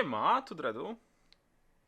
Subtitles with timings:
[0.00, 0.96] Siema, tu Dredu.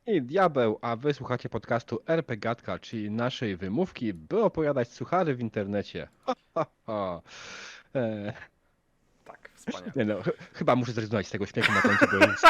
[0.07, 6.09] I diabeł, a wy słuchacie podcastu RPGatka, czyli naszej wymówki, by opowiadać suchary w internecie.
[6.27, 7.23] Ha, ha, ha.
[7.95, 8.33] E,
[9.25, 9.93] Tak, wspaniale.
[9.97, 12.45] nie no, ch chyba muszę zrezygnować z tego śmiechu na końcu, bo jest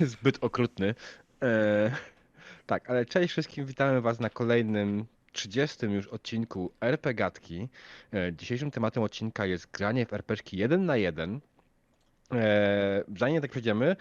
[0.12, 0.94] zbyt okrutny.
[1.42, 1.90] E,
[2.66, 7.68] tak, ale cześć wszystkim, witamy was na kolejnym 30 już odcinku RPGatki.
[8.14, 11.40] E, dzisiejszym tematem odcinka jest granie w RPGki 1 na 1.
[12.32, 13.96] E, zanim tak przejdziemy,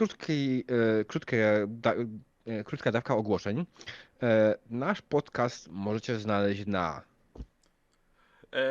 [0.00, 1.94] e, krótkie, da,
[2.46, 3.66] e, krótka dawka ogłoszeń.
[4.22, 7.02] E, nasz podcast możecie znaleźć na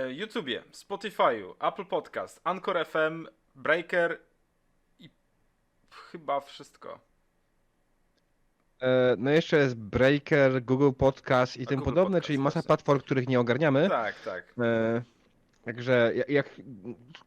[0.10, 4.20] YouTubie, Spotify'u, Apple Podcast, Anchor FM, Breaker
[5.00, 5.10] i
[6.12, 7.00] chyba wszystko.
[9.18, 12.68] no jeszcze jest Breaker, Google Podcast i A tym Google podobne, Podcast czyli masa właśnie.
[12.68, 13.90] platform, których nie ogarniamy.
[13.90, 14.54] Tak, tak.
[14.60, 15.04] E,
[15.64, 16.50] Także jak,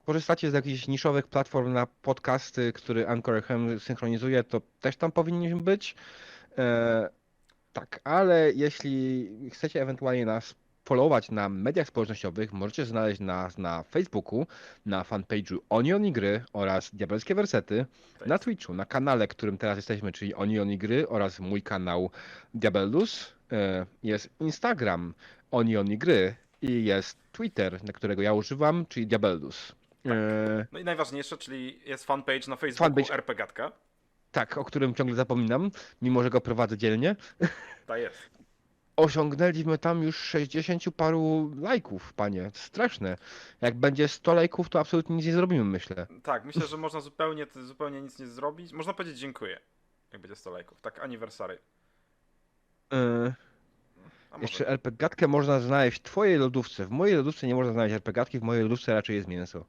[0.06, 5.60] korzystacie z jakichś niszowych platform na podcasty, który Anchor FM synchronizuje, to też tam powinniśmy
[5.60, 5.94] być.
[6.58, 7.08] E,
[7.72, 14.46] tak, ale jeśli chcecie ewentualnie nas followować na mediach społecznościowych, możecie znaleźć nas na Facebooku,
[14.86, 17.86] na fanpage'u Onion i Gry oraz Diabelskie Wersety,
[18.18, 18.38] Tak na.
[18.38, 22.10] Twitchu, na kanale, którym teraz jesteśmy, czyli Onion i Gry oraz mój kanał
[22.54, 23.32] Diabellus.
[23.52, 25.14] E, Jest Instagram
[25.50, 29.72] Onion i Gry i jest Twitter, na którego ja używam, czyli Diabellus.
[30.06, 33.14] E, No i najważniejsze, czyli jest fanpage na Facebooku Fanpage.
[33.14, 33.72] RPGatka.
[34.32, 35.70] tak, o którym ciągle zapominam,
[36.02, 37.16] mimo że go prowadzę dzielnie.
[37.86, 38.18] Tak jest.
[38.96, 42.50] Osiągnęliśmy tam już 60 paru lajków, panie.
[42.54, 43.16] Straszne.
[43.60, 46.06] Jak będzie 100 lajków, to absolutnie nic nie zrobimy, myślę.
[46.22, 48.72] Tak, myślę, że można zupełnie, zupełnie nic nie zrobić.
[48.72, 49.60] Można powiedzieć dziękuję,
[50.12, 50.80] jak będzie 100 lajków.
[50.80, 51.58] Tak, anniversary.
[52.92, 53.34] E,
[54.36, 54.42] A.
[54.42, 56.84] Jeszcze RPGatkę można znaleźć w twojej lodówce.
[56.86, 59.64] W mojej lodówce nie można znaleźć RPGatki, w mojej lodówce raczej jest mięso.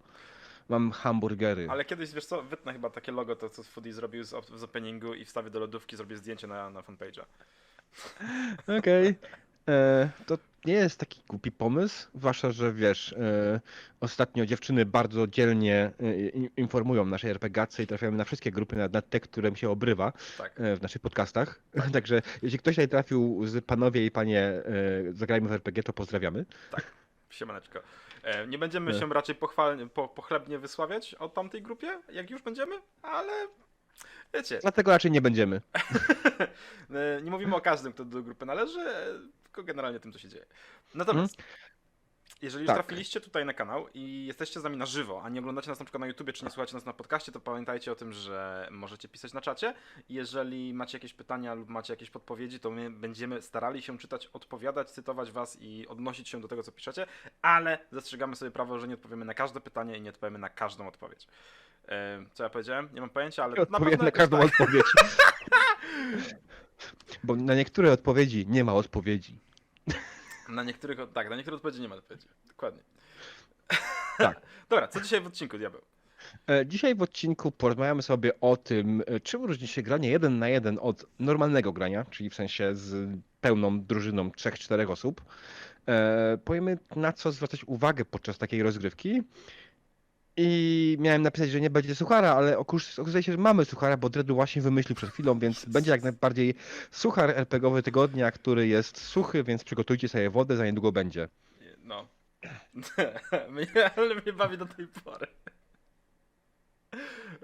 [0.69, 1.67] Mam hamburgery.
[1.69, 5.13] Ale kiedyś, wiesz co, wytnę chyba takie logo, to co Foodie zrobił z, z openingu
[5.13, 7.23] i wstawię do lodówki, zrobię zdjęcie na, na fanpage'a.
[8.79, 9.15] Okej.
[9.69, 13.59] E, To nie jest taki głupi pomysł, zwłaszcza, że wiesz, e,
[13.99, 15.91] ostatnio dziewczyny bardzo dzielnie e,
[16.57, 20.61] informują naszej RPGatce i trafiamy na wszystkie grupy, na, na te, którym się obrywa Tak.
[20.61, 21.61] e, w naszych podcastach.
[21.93, 24.63] Także jeśli ktoś tutaj trafił z panowie i panie e,
[25.11, 26.45] Zagrajmy w RPG, to pozdrawiamy.
[27.29, 27.79] Siemaneczko.
[28.23, 28.99] E, nie będziemy E.
[28.99, 33.33] się raczej pochwalnie, po, pochlebnie wysławiać o tamtej grupie, jak już będziemy, ale
[34.33, 35.61] wiecie, Dlatego raczej nie będziemy.
[37.23, 38.79] nie mówimy o każdym, kto do grupy należy,
[39.57, 40.45] tylko generalnie tym, co się dzieje.
[40.95, 41.35] Natomiast,
[42.41, 42.77] jeżeli już Tak.
[42.77, 45.85] trafiliście tutaj na kanał i jesteście z nami na żywo, a nie oglądacie nas na
[45.85, 49.07] przykład na YouTubie, czy nie słuchacie nas na podcaście, to pamiętajcie o tym, że możecie
[49.07, 49.73] pisać na czacie.
[50.09, 54.91] Jeżeli macie jakieś pytania lub macie jakieś podpowiedzi, to my będziemy starali się czytać, odpowiadać,
[54.91, 57.05] cytować was i odnosić się do tego, co piszecie,
[57.41, 60.87] ale zastrzegamy sobie prawo, że nie odpowiemy na każde pytanie i nie odpowiemy na każdą
[60.87, 61.27] odpowiedź.
[62.33, 62.89] Co ja powiedziałem?
[62.93, 64.45] Nie mam pojęcia, ale na pewno na każdą tak.
[64.45, 64.85] odpowiedź.
[67.23, 69.46] Bo na niektóre odpowiedzi nie ma odpowiedzi.
[70.49, 72.27] Na niektórych, tak, na niektóre odpowiedzi nie ma odpowiedzi.
[72.47, 72.83] Dokładnie.
[74.17, 74.41] Tak.
[74.69, 75.81] Dobra, co dzisiaj w odcinku, diabeł?
[76.49, 80.49] E, Dzisiaj w odcinku porozmawiamy sobie o tym, e, czym różni się granie jeden na
[80.49, 83.09] jeden od normalnego grania, czyli w sensie z
[83.41, 85.21] pełną drużyną 3-4 osób.
[85.87, 89.21] E, Powiemy na co zwracać uwagę podczas takiej rozgrywki.
[90.39, 94.09] I miałem napisać, że nie będzie suchara, ale okus- okazuje się, że mamy suchara, bo
[94.09, 96.55] Dredu właśnie wymyślił przed chwilą, więc będzie jak najbardziej
[96.91, 101.29] suchar RPGowy tygodnia, który jest suchy, więc przygotujcie sobie wodę, za niedługo będzie.
[101.83, 102.07] No.
[103.49, 105.27] mnie, ale mnie bawi do tej pory.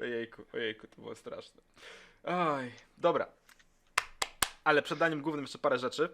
[0.02, 1.62] Ojejku, ojejku, to było straszne.
[2.24, 3.28] Oj, dobra.
[4.64, 6.10] Ale przed daniem głównym jeszcze parę rzeczy.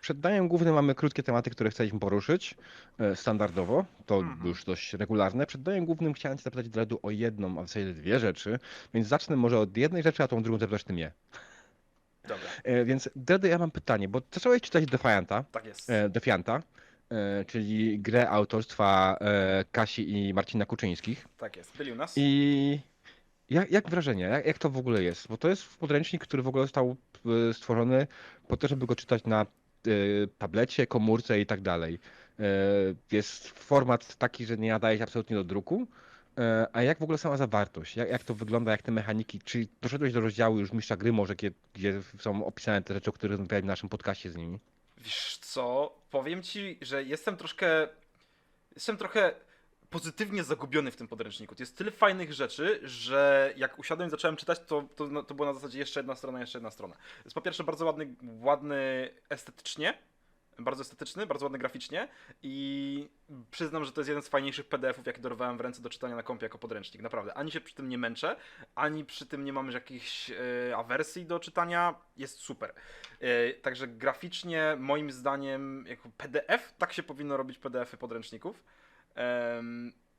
[0.00, 2.54] Przed daniem głównym mamy krótkie tematy, które chcieliśmy poruszyć
[2.98, 4.46] e, standardowo, to Mhm.
[4.46, 5.46] już dość regularne.
[5.46, 8.58] Przed daniem głównym chciałem Cię zapytać Dredu o jedną, a w zasadzie dwie rzeczy,
[8.94, 11.12] więc zacznę może od jednej rzeczy, a tą drugą zapytasz Ty mnie.
[12.22, 15.90] Dobra, E, Więc Dredu, ja mam pytanie, bo zacząłeś czytać Defianta, tak jest.
[15.90, 16.62] e, Defianta,
[17.46, 19.18] czyli grę autorstwa
[19.72, 21.28] Kasi i Marcina Kuczyńskich.
[21.38, 21.76] Tak jest.
[21.76, 22.12] Byli u nas.
[22.16, 22.80] I
[23.50, 25.28] jak, jak wrażenie, jak, jak to w ogóle jest?
[25.28, 26.96] Bo to jest podręcznik, który w ogóle został
[27.52, 28.06] stworzony
[28.48, 29.46] po to, żeby go czytać na
[30.38, 31.98] tablecie, komórce i tak dalej.
[32.38, 32.42] E,
[33.12, 35.86] Jest format taki, że nie nadaje się absolutnie do druku.
[36.38, 37.96] E, A jak w ogóle sama zawartość?
[37.96, 39.38] Jak, jak to wygląda, jak te mechaniki?
[39.44, 43.12] Czy doszedłeś do rozdziału już mistrza gry może, gdzie, gdzie są opisane te rzeczy, o
[43.12, 44.58] których rozmawiałem w naszym podcaście z nimi?
[44.98, 47.88] Wiesz co, powiem ci, że jestem troszkę.
[48.74, 49.34] Jestem trochę
[49.90, 51.54] pozytywnie zagubiony w tym podręczniku.
[51.54, 55.48] To jest tyle fajnych rzeczy, że jak usiadłem i zacząłem czytać, to, to, to była
[55.48, 56.96] na zasadzie jeszcze jedna strona, jeszcze jedna strona.
[57.24, 59.98] Jest po pierwsze bardzo ładny, ładny estetycznie.
[60.58, 62.08] bardzo estetyczny, bardzo ładny graficznie
[62.42, 63.08] i
[63.50, 66.22] przyznam, że to jest jeden z fajniejszych PDF-ów, jakie dorwałem w ręce do czytania na
[66.22, 67.02] kompie jako podręcznik.
[67.02, 68.36] Naprawdę, ani się przy tym nie męczę,
[68.74, 71.94] ani przy tym nie mam jakichś e, awersji do czytania.
[72.16, 72.74] Jest super.
[73.20, 78.62] E, także graficznie, moim zdaniem, jako PDF, tak się powinno robić PDF-y podręczników.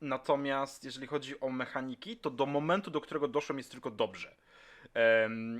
[0.02, 4.36] Natomiast jeżeli chodzi o mechaniki, to do momentu, do którego doszłem, jest tylko dobrze.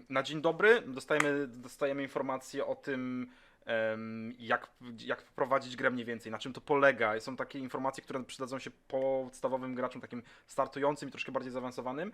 [0.10, 3.32] Na dzień dobry dostajemy, dostajemy informacje o tym,
[4.40, 4.68] jak,
[5.06, 7.20] jak wprowadzić grę mniej więcej, na czym to polega.
[7.20, 12.12] Są takie informacje, które przydadzą się podstawowym graczom, takim startującym i troszkę bardziej zaawansowanym.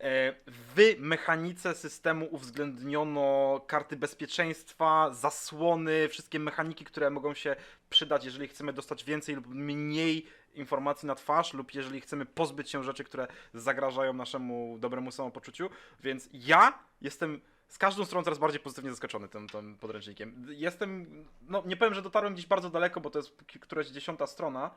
[0.00, 7.56] E, W mechanice systemu uwzględniono karty bezpieczeństwa, zasłony, wszystkie mechaniki, które mogą się
[7.90, 12.82] przydać, jeżeli chcemy dostać więcej lub mniej informacji na twarz, lub jeżeli chcemy pozbyć się
[12.82, 15.70] rzeczy, które zagrażają naszemu dobremu samopoczuciu.
[16.02, 20.46] Więc ja jestem z każdą stroną coraz bardziej pozytywnie zaskoczony tym, tym podręcznikiem.
[20.48, 24.70] Jestem, no nie powiem, że dotarłem gdzieś bardzo daleko, bo to jest któraś dziesiąta strona.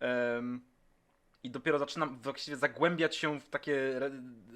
[0.00, 0.60] em,
[1.42, 4.00] I dopiero zaczynam właściwie zagłębiać się w takie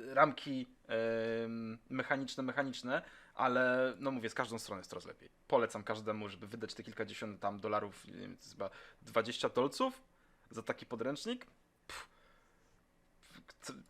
[0.08, 3.02] ramki em, mechaniczne, mechaniczne,
[3.34, 5.28] ale no mówię, z każdą stroną jest coraz lepiej.
[5.48, 8.70] Polecam każdemu, żeby wydać te kilkadziesiąt tam dolarów, nie wiem, chyba
[9.02, 10.02] 20 dolców
[10.50, 11.46] za taki podręcznik.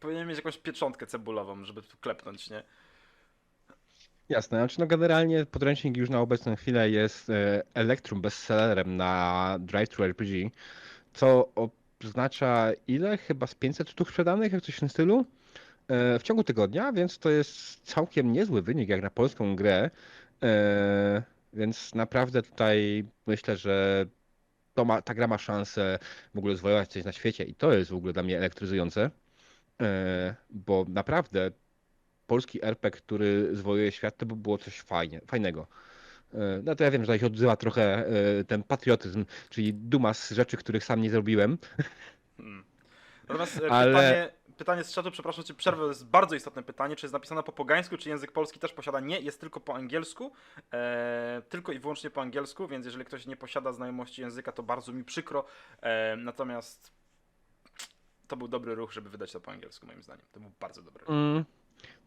[0.00, 2.62] Powinien mieć jakąś pieczątkę cebulową, żeby tu klepnąć, nie?
[4.28, 10.04] Jasne, znaczy no generalnie podręcznik już na obecną chwilę jest e, Electrum bestsellerem na Drive-Thru
[10.04, 10.50] RPG,
[11.14, 11.52] co
[12.04, 13.18] oznacza ile?
[13.18, 15.24] Chyba z 500 sztuk sprzedanych, jak coś w tym stylu,
[15.88, 19.90] e, w ciągu tygodnia, więc to jest całkiem niezły wynik jak na polską grę,
[20.42, 21.22] e,
[21.52, 24.06] więc naprawdę tutaj myślę, że
[24.86, 25.98] ma, ta gra ma szansę
[26.34, 29.10] w ogóle zwojować coś na świecie i to jest w ogóle dla mnie elektryzujące,
[29.82, 31.50] e, bo naprawdę
[32.26, 35.66] polski RPG, który zwojuje świat, to by było coś fajnie, fajnego.
[36.34, 40.14] E, No to ja wiem, że tutaj się odzywa trochę e, ten patriotyzm, czyli duma
[40.14, 41.58] z rzeczy, których sam nie zrobiłem.
[42.36, 42.64] Hmm.
[43.28, 46.96] Natomiast e, Ale- pytanie, pytanie z czatu, przepraszam cię, przerwę, to jest bardzo istotne pytanie,
[46.96, 49.00] czy jest napisane po pogańsku, czy język polski też posiada?
[49.00, 50.32] Nie, jest tylko po angielsku,
[50.72, 54.92] e, tylko i wyłącznie po angielsku, więc jeżeli ktoś nie posiada znajomości języka, to bardzo
[54.92, 55.44] mi przykro,
[55.80, 56.92] e, natomiast
[58.28, 60.26] to był dobry ruch, żeby wydać to po angielsku, moim zdaniem.
[60.32, 61.10] To był bardzo dobry ruch.
[61.10, 61.44] Mm,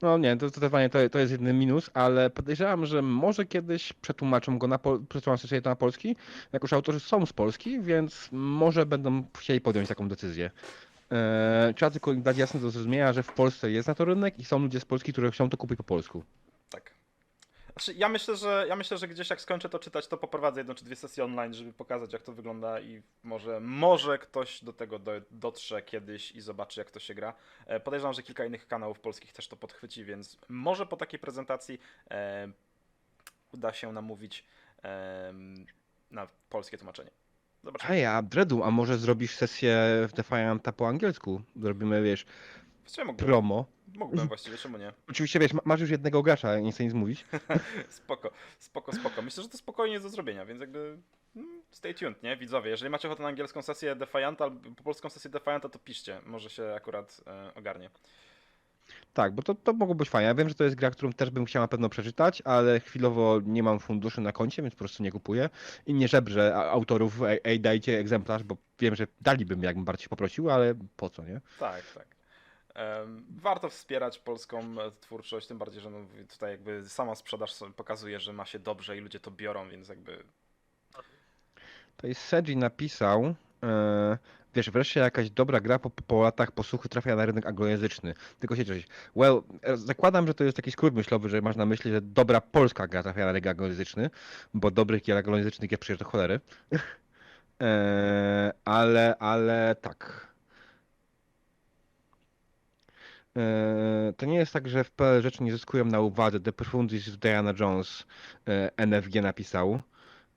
[0.02, 4.58] No nie, to zdecydowanie to, to jest jedyny minus, ale podejrzewam, że może kiedyś przetłumaczą
[4.58, 6.16] go na, pol- przetłumaczą to na polski,
[6.54, 10.52] jako że autorzy są z Polski, więc może będą chcieli podjąć taką decyzję.
[11.12, 14.46] E, trzeba tylko dać jasne do zrozumienia, że w Polsce jest na to rynek i
[14.46, 16.24] są ludzie z Polski, którzy chcą to kupić po polsku.
[17.76, 20.76] Znaczy, ja myślę, że ja myślę, że gdzieś jak skończę to czytać, to poprowadzę jedną
[20.76, 25.00] czy dwie sesje online, żeby pokazać jak to wygląda i może, może ktoś do tego
[25.00, 27.34] do, dotrze kiedyś i zobaczy jak to się gra.
[27.66, 31.80] E, podejrzewam, że kilka innych kanałów polskich też to podchwyci, więc może po takiej prezentacji
[32.12, 32.48] e,
[33.52, 34.46] uda się namówić
[34.84, 35.34] e,
[36.12, 37.12] na polskie tłumaczenie.
[37.64, 37.88] Zobaczymy.
[37.88, 39.78] Hej, a Dredu, a może zrobisz sesję
[40.10, 41.42] w Defianta po angielsku?
[41.56, 42.26] Zrobimy, wiesz,
[42.98, 43.66] Mógłbym, promo.
[43.96, 44.94] mógłbym właściwie, czemu nie?
[45.10, 47.26] Oczywiście, wiesz, ma- masz już jednego gracza, nie chcę nic mówić.
[47.90, 49.22] Spoko, spoko, spoko.
[49.22, 50.98] Myślę, że to spokojnie jest do zrobienia, więc jakby
[51.36, 52.38] mm, stay tuned, nie?
[52.38, 56.22] Widzowie, jeżeli macie ochotę na angielską sesję Defianta albo po polską sesję Defianta, to piszcie.
[56.26, 57.90] Może się akurat e, ogarnie.
[59.14, 60.28] Tak, bo to, to mogło być fajne.
[60.28, 63.42] Ja wiem, że to jest gra, którą też bym chciał na pewno przeczytać, ale chwilowo
[63.46, 65.50] nie mam funduszy na koncie, więc po prostu nie kupuję.
[65.86, 69.86] I nie żebrze a- autorów, ej, ej dajcie egzemplarz, bo wiem, że daliby mi, jakbym
[69.86, 71.42] bardziej poprosił, ale po co, nie?
[71.60, 72.15] Tak, tak.
[73.30, 75.98] Warto wspierać polską e, twórczość, tym bardziej, że no,
[76.30, 80.24] tutaj jakby sama sprzedaż pokazuje, że ma się dobrze i ludzie to biorą, więc jakby
[81.98, 84.18] Tutaj Seji napisał, e,
[84.56, 88.14] wiesz, wreszcie jakaś dobra gra po, po latach posłuchy trafia na rynek anglojęzyczny.
[88.40, 88.88] Tylko się cześć.
[89.16, 92.42] Well, e, zakładam, że to jest taki skrót myślowy, że masz na myśli, że dobra
[92.42, 94.10] polska gra trafia na rynek anglojęzyczny,
[94.54, 96.40] bo dobrych gier anglojęzycznych jest przecież do cholery.
[98.66, 100.28] ale, ale tak.
[103.12, 103.25] E,
[104.18, 106.40] To nie jest tak, że FPL rzeczy nie zyskują na uwadze.
[106.40, 108.06] The Profundis of Diana Jones
[108.48, 109.80] e, NFG napisał.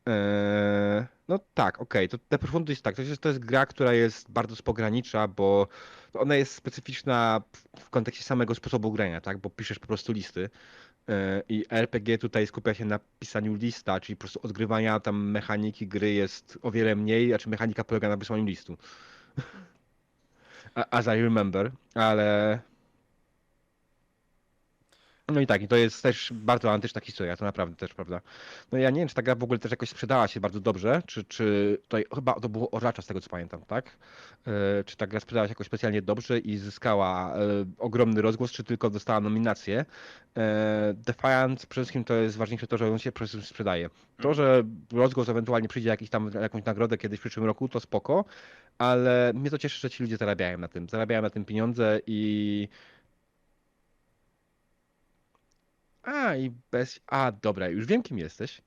[0.07, 4.31] Eee, No tak, okej, to The Profundis tak, to jest, to jest gra, która jest
[4.31, 5.69] bardzo z pogranicza, bo
[6.14, 10.50] ona jest specyficzna w- w kontekście samego sposobu grania, tak, bo piszesz po prostu listy
[11.49, 16.12] i RPG tutaj skupia się na pisaniu lista, czyli po prostu odgrywania tam mechaniki gry
[16.12, 18.76] jest o wiele mniej, a czy mechanika polega na wysłaniu listu.
[20.90, 22.59] As I remember, ale
[25.32, 28.20] No i tak, i to jest też bardzo antyczna historia, to naprawdę też prawda.
[28.73, 31.02] No ja nie wiem, czy ta gra w ogóle też jakoś sprzedała się bardzo dobrze,
[31.06, 33.97] czy, czy tutaj chyba to było Oracza z tego co pamiętam, tak?
[34.47, 37.38] E, Czy ta gra sprzedała się jakoś specjalnie dobrze i zyskała e,
[37.78, 39.85] ogromny rozgłos, czy tylko dostała nominację.
[40.37, 43.90] E, Defiant przede wszystkim to jest ważniejsze to, że on się przede wszystkim sprzedaje.
[44.23, 48.25] To, że rozgłos ewentualnie przyjdzie jakiś tam, jakąś nagrodę kiedyś w przyszłym roku, to spoko,
[48.78, 50.88] ale mnie to cieszy, że ci ludzie zarabiają na tym.
[50.88, 52.68] Zarabiają na tym pieniądze i
[56.09, 57.00] A, i bez.
[57.07, 58.62] A, dobra, już wiem, kim jesteś.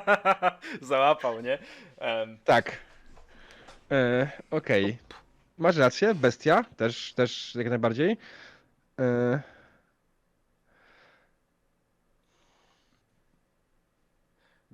[0.82, 1.58] Załapał, nie?
[1.98, 2.76] Em, Tak.
[3.90, 4.98] E, Okej.
[5.58, 8.16] Masz rację, bestia, też, też jak najbardziej.
[9.00, 9.40] E,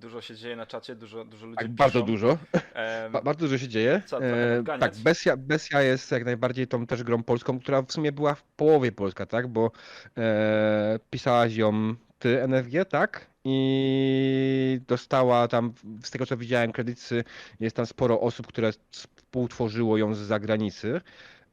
[0.01, 2.07] dużo się dzieje na czacie, dużo, dużo ludzi tak, bardzo piszą.
[2.13, 2.39] dużo.
[2.75, 4.03] Em, Ba- bardzo dużo się dzieje.
[4.07, 8.13] Co, E, tak, bestia, bestia jest jak najbardziej tą też grą polską, która w sumie
[8.13, 9.49] była w połowie polska, tak?
[9.49, 9.71] Bo
[10.19, 13.27] e, pisałaś ją ty, NFG, tak?
[13.45, 15.73] I dostała tam,
[16.05, 17.25] z tego co widziałem, kredyty,
[17.61, 21.01] jest tam sporo osób, które współtworzyło ją z zagranicy.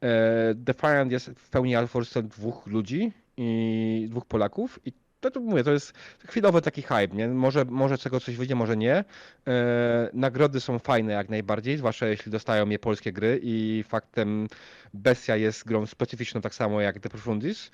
[0.02, 5.64] E, Defiant jest w pełni alforsem dwóch ludzi i dwóch Polaków i to, to mówię,
[5.64, 5.92] to jest
[6.28, 7.28] chwilowy taki hype, nie?
[7.28, 9.04] Może, może z tego coś wyjdzie, może nie.
[9.46, 14.48] E, nagrody są fajne jak najbardziej, zwłaszcza jeśli dostają je polskie gry i faktem
[14.94, 17.66] Bestia jest grą specyficzną tak samo jak The Profundis.
[17.66, 17.70] E,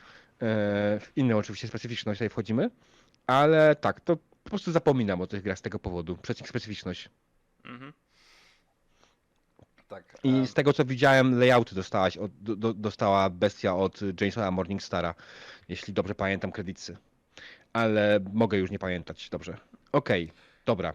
[1.00, 2.70] w inną oczywiście specyficzność tutaj wchodzimy,
[3.26, 7.08] ale tak, to po prostu zapominam o tych grach z tego powodu, przez ich specyficzność.
[7.64, 7.92] mhm.
[9.88, 10.16] Tak.
[10.24, 15.14] I z tego co widziałem, layouty dostałaś od, do, do, dostała Bestia od Jamesona Morningstara,
[15.68, 16.96] jeśli dobrze pamiętam kredyty.
[17.74, 19.56] Ale mogę już nie pamiętać dobrze.
[19.92, 20.32] Okej,
[20.66, 20.92] dobra,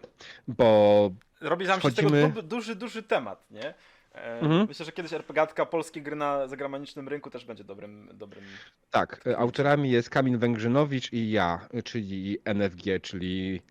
[0.48, 1.10] bo
[1.40, 3.74] Robi nam się z tego Wchodzimy- du- duży, duży temat, nie?
[4.14, 4.66] E, Mhm.
[4.68, 8.44] Myślę, że kiedyś RPGatka, polskie gry na zagranicznym rynku też będzie dobrym, dobrym.
[8.90, 13.62] Tak, e, autorami jest Kamil Węgrzynowicz i ja, e, czyli NFG, czyli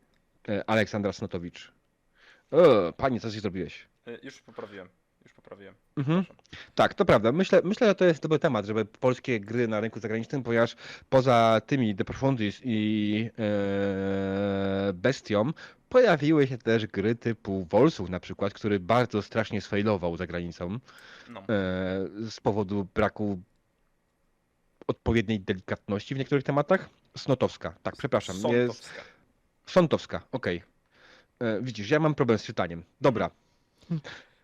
[0.50, 1.72] e, Aleksandra Snotowicz.
[2.52, 3.88] O, panie, co ci zrobiłeś?
[4.08, 4.90] e, Już poprawiłem.
[5.24, 5.76] Już poprawiłem.
[5.98, 6.26] Mhm.
[6.76, 7.32] Tak, to prawda.
[7.32, 10.76] Myślę, myślę, że to jest dobry temat, żeby polskie gry na rynku zagranicznym, ponieważ
[11.10, 15.52] poza tymi The Profundis i e, Bestią
[15.90, 20.80] pojawiły się też gry typu Wolsuch na przykład, który bardzo strasznie sfailował za granicą
[21.30, 21.40] No.
[21.40, 21.46] e,
[22.30, 23.40] z powodu braku
[24.88, 26.90] odpowiedniej delikatności w niektórych tematach.
[27.18, 28.36] Snotowska, tak, przepraszam.
[28.36, 29.02] Jest Sądowska.
[29.66, 30.64] Sątowska, okej.
[31.40, 32.84] E, Widzisz, ja mam problem z czytaniem.
[33.02, 33.30] Dobra.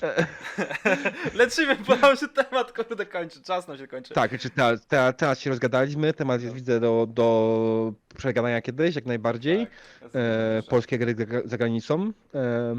[1.33, 3.41] Lecimy, bo nam się temat kurde kończy.
[3.41, 4.13] Czas nam się kończy.
[4.13, 9.05] Tak, czy te, te, teraz się rozgadaliśmy, temat jest widzę do, do przegadania kiedyś, jak
[9.05, 9.67] najbardziej.
[10.01, 12.11] Tak, E, polskie gry za- za granicą.
[12.35, 12.75] E,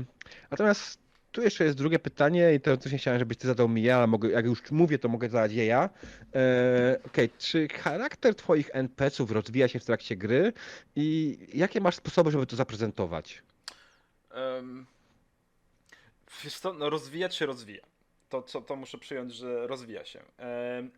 [0.50, 0.98] natomiast
[1.32, 4.30] tu jeszcze jest drugie pytanie i teoretycznie chciałem, żebyś ty zadał mi ja, ale mogę,
[4.30, 5.90] jak już mówię, to mogę zadać je ja.
[6.34, 10.52] E, Okej, czy charakter twoich NPC-ów rozwija się w trakcie gry
[10.96, 13.42] i jakie masz sposoby, żeby to zaprezentować?
[14.34, 14.86] Um,
[16.44, 17.86] wiesz co, no rozwijać się rozwija.
[18.28, 20.22] To, co, to muszę przyjąć, że rozwija się.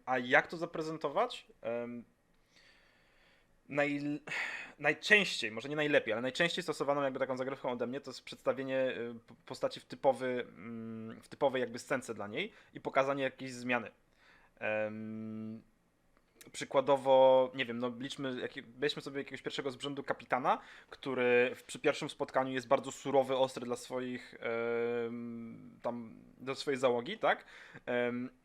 [0.07, 1.47] A jak to zaprezentować?
[3.69, 4.21] Naj,
[4.79, 8.77] najczęściej, może nie najlepiej, ale najczęściej stosowaną jakby taką zagrywką ode mnie to jest przedstawienie
[8.77, 9.15] y,
[9.47, 13.91] postaci w, typowy, mm, w typowej jakby scence dla niej i pokazanie jakiejś zmiany.
[16.53, 22.11] Przykładowo, nie wiem, no liczmy, weźmy sobie jakiegoś pierwszego z brzędu kapitana, który przy pierwszym
[22.11, 24.35] spotkaniu jest bardzo surowy, ostry dla swoich
[25.83, 27.45] tam, do swojej załogi, tak?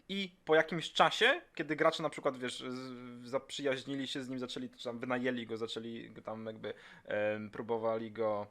[0.10, 2.64] I po jakimś czasie, kiedy gracze na przykład, wiesz,
[3.24, 6.74] zaprzyjaźnili się z nim, zaczęli, czy tam wynajęli go, zaczęli go tam jakby
[7.52, 8.48] próbowali go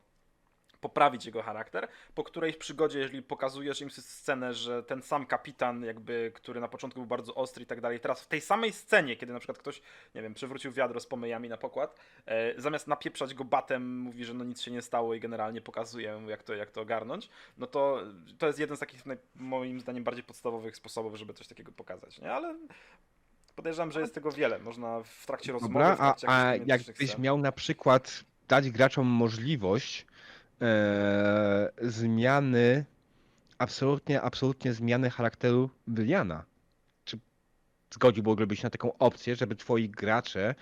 [0.82, 6.32] poprawić jego charakter, po którejś przygodzie, jeżeli pokazujesz im scenę, że ten sam kapitan, jakby,
[6.34, 9.32] który na początku był bardzo ostry i tak dalej, teraz w tej samej scenie, kiedy
[9.32, 9.82] na przykład ktoś,
[10.14, 14.34] nie wiem, przywrócił wiadro z pomyjami na pokład, e, zamiast napieprzać go batem, mówi, że
[14.34, 17.66] no nic się nie stało i generalnie pokazuje mu, jak to, jak to ogarnąć, no
[17.66, 18.02] to
[18.38, 19.02] to jest jeden z takich
[19.34, 22.32] moim zdaniem bardziej podstawowych sposobów, żeby coś takiego pokazać, nie?
[22.32, 22.54] Ale
[23.56, 24.58] podejrzewam, że jest tego wiele.
[24.58, 28.70] Można w trakcie rozmowy, Dobra, w a, trakcie a umiejętnościach jakbyś miał na przykład dać
[28.70, 30.06] graczom możliwość
[30.62, 32.84] e, zmiany,
[33.58, 36.44] absolutnie, absolutnie zmiany charakteru Wyliana.
[37.04, 37.18] Czy
[37.94, 40.54] zgodziłbyś się na taką opcję, żeby twoi gracze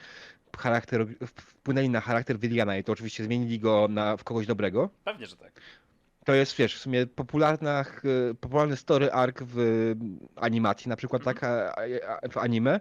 [0.59, 4.91] charakter, wpłynęli na charakter Wyliana i to oczywiście zmienili go na, w kogoś dobrego?
[5.05, 5.53] Pewnie, że tak.
[6.25, 7.85] To jest, wiesz, w sumie popularna,
[8.31, 9.57] e, popularny story arc w
[10.37, 11.41] animacji, na przykład tak
[12.33, 12.81] w anime,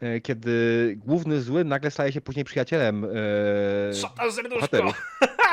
[0.00, 4.92] e, kiedy główny zły nagle staje się później przyjacielem e, Szatan serduszko!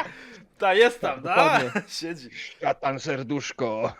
[0.58, 1.60] Ta jest tam, Tak, da?
[1.60, 1.82] dokładnie.
[2.00, 2.30] Siedzi.
[2.32, 3.94] Szatan serduszko.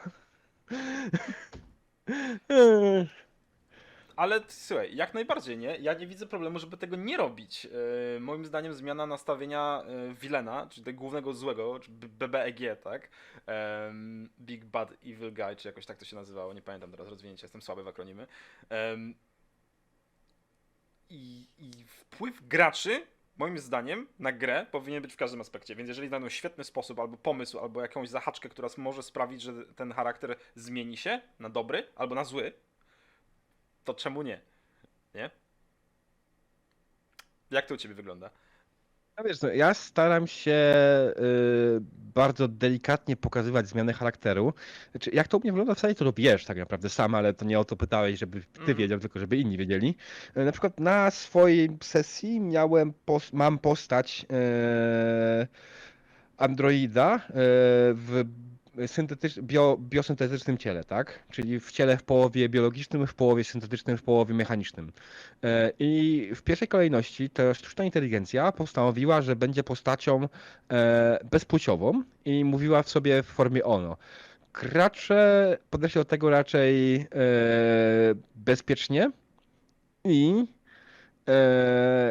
[4.16, 5.76] Ale t- słuchaj, jak najbardziej, nie?
[5.78, 7.64] Ja nie widzę problemu, żeby tego nie robić.
[7.66, 13.10] Yy, moim zdaniem zmiana nastawienia yy, Wilena, czyli tego głównego złego, czy B- BBEG, tak?
[13.46, 17.46] Em, Big Bad Evil Guy, czy jakoś tak to się nazywało, nie pamiętam teraz rozwinięcia,
[17.46, 18.28] jestem słaby w akronimy.
[18.70, 19.16] Em,
[21.10, 25.76] i, I wpływ graczy, moim zdaniem, na grę powinien być w każdym aspekcie.
[25.76, 29.92] Więc jeżeli znajdą świetny sposób, albo pomysł, albo jakąś zahaczkę, która może sprawić, że ten
[29.92, 32.54] charakter zmieni się na dobry albo na zły,
[33.86, 34.42] to czemu nie?
[35.16, 35.30] Nie?
[37.52, 38.30] Jak to u ciebie wygląda?
[39.18, 41.80] No wiesz, no, ja staram się y,
[42.16, 44.54] bardzo delikatnie pokazywać zmiany charakteru.
[44.92, 47.46] Znaczy, jak to u mnie wygląda w sali, to wiesz tak naprawdę sam, ale to
[47.46, 48.78] nie o to pytałeś, żeby ty Mhm.
[48.78, 49.96] wiedział, tylko żeby inni wiedzieli.
[50.38, 54.26] Y, Na przykład na swojej sesji miałem pos- mam postać
[55.44, 55.48] y,
[56.38, 57.20] androida y,
[57.94, 58.24] w
[58.86, 61.24] syntetycz- bio, biosyntetycznym ciele, tak?
[61.32, 64.92] Czyli w ciele w połowie biologicznym, w połowie syntetycznym, w połowie mechanicznym.
[65.44, 70.28] E, I w pierwszej kolejności ta sztuczna inteligencja postanowiła, że będzie postacią
[70.72, 73.98] e, bezpłciową i mówiła w sobie w formie ono.
[74.54, 77.06] Gracze podeszli do tego raczej e,
[78.36, 79.12] bezpiecznie
[80.06, 80.48] i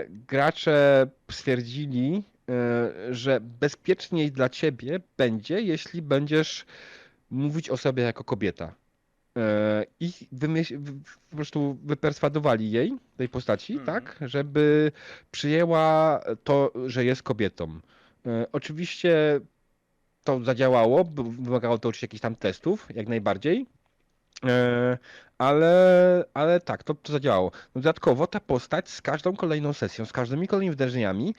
[0.08, 2.24] gracze stwierdzili,
[3.10, 6.64] że bezpieczniej dla ciebie będzie, jeśli będziesz
[7.30, 8.74] mówić o sobie jako kobieta.
[9.38, 10.78] E, I wymyśl,
[11.30, 13.86] po prostu wyperswadowali jej, tej postaci, Mhm.
[13.86, 14.92] tak, żeby
[15.30, 17.80] przyjęła to, że jest kobietą.
[18.26, 19.40] E, Oczywiście
[20.24, 21.04] to zadziałało,
[21.38, 23.66] wymagało to oczywiście jakichś tam testów, jak najbardziej.
[24.44, 24.98] E,
[25.38, 27.52] Ale, ale tak, to, to zadziałało.
[27.74, 31.34] Dodatkowo ta postać z każdą kolejną sesją, z każdymi kolejnymi wydarzeniami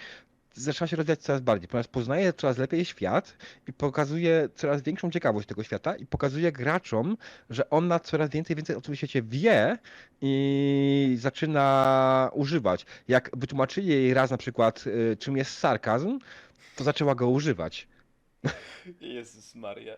[0.57, 3.37] zaczyna się rozwijać coraz bardziej, ponieważ poznaje coraz lepiej świat
[3.67, 7.17] i pokazuje coraz większą ciekawość tego świata i pokazuje graczom,
[7.49, 9.77] że ona coraz więcej więcej o tym świecie wie
[10.21, 12.85] i zaczyna używać.
[13.07, 16.19] Jak wytłumaczyli jej raz na przykład, y, czym jest sarkazm,
[16.75, 17.87] to zaczęła go używać.
[19.01, 19.97] Jezus Maria.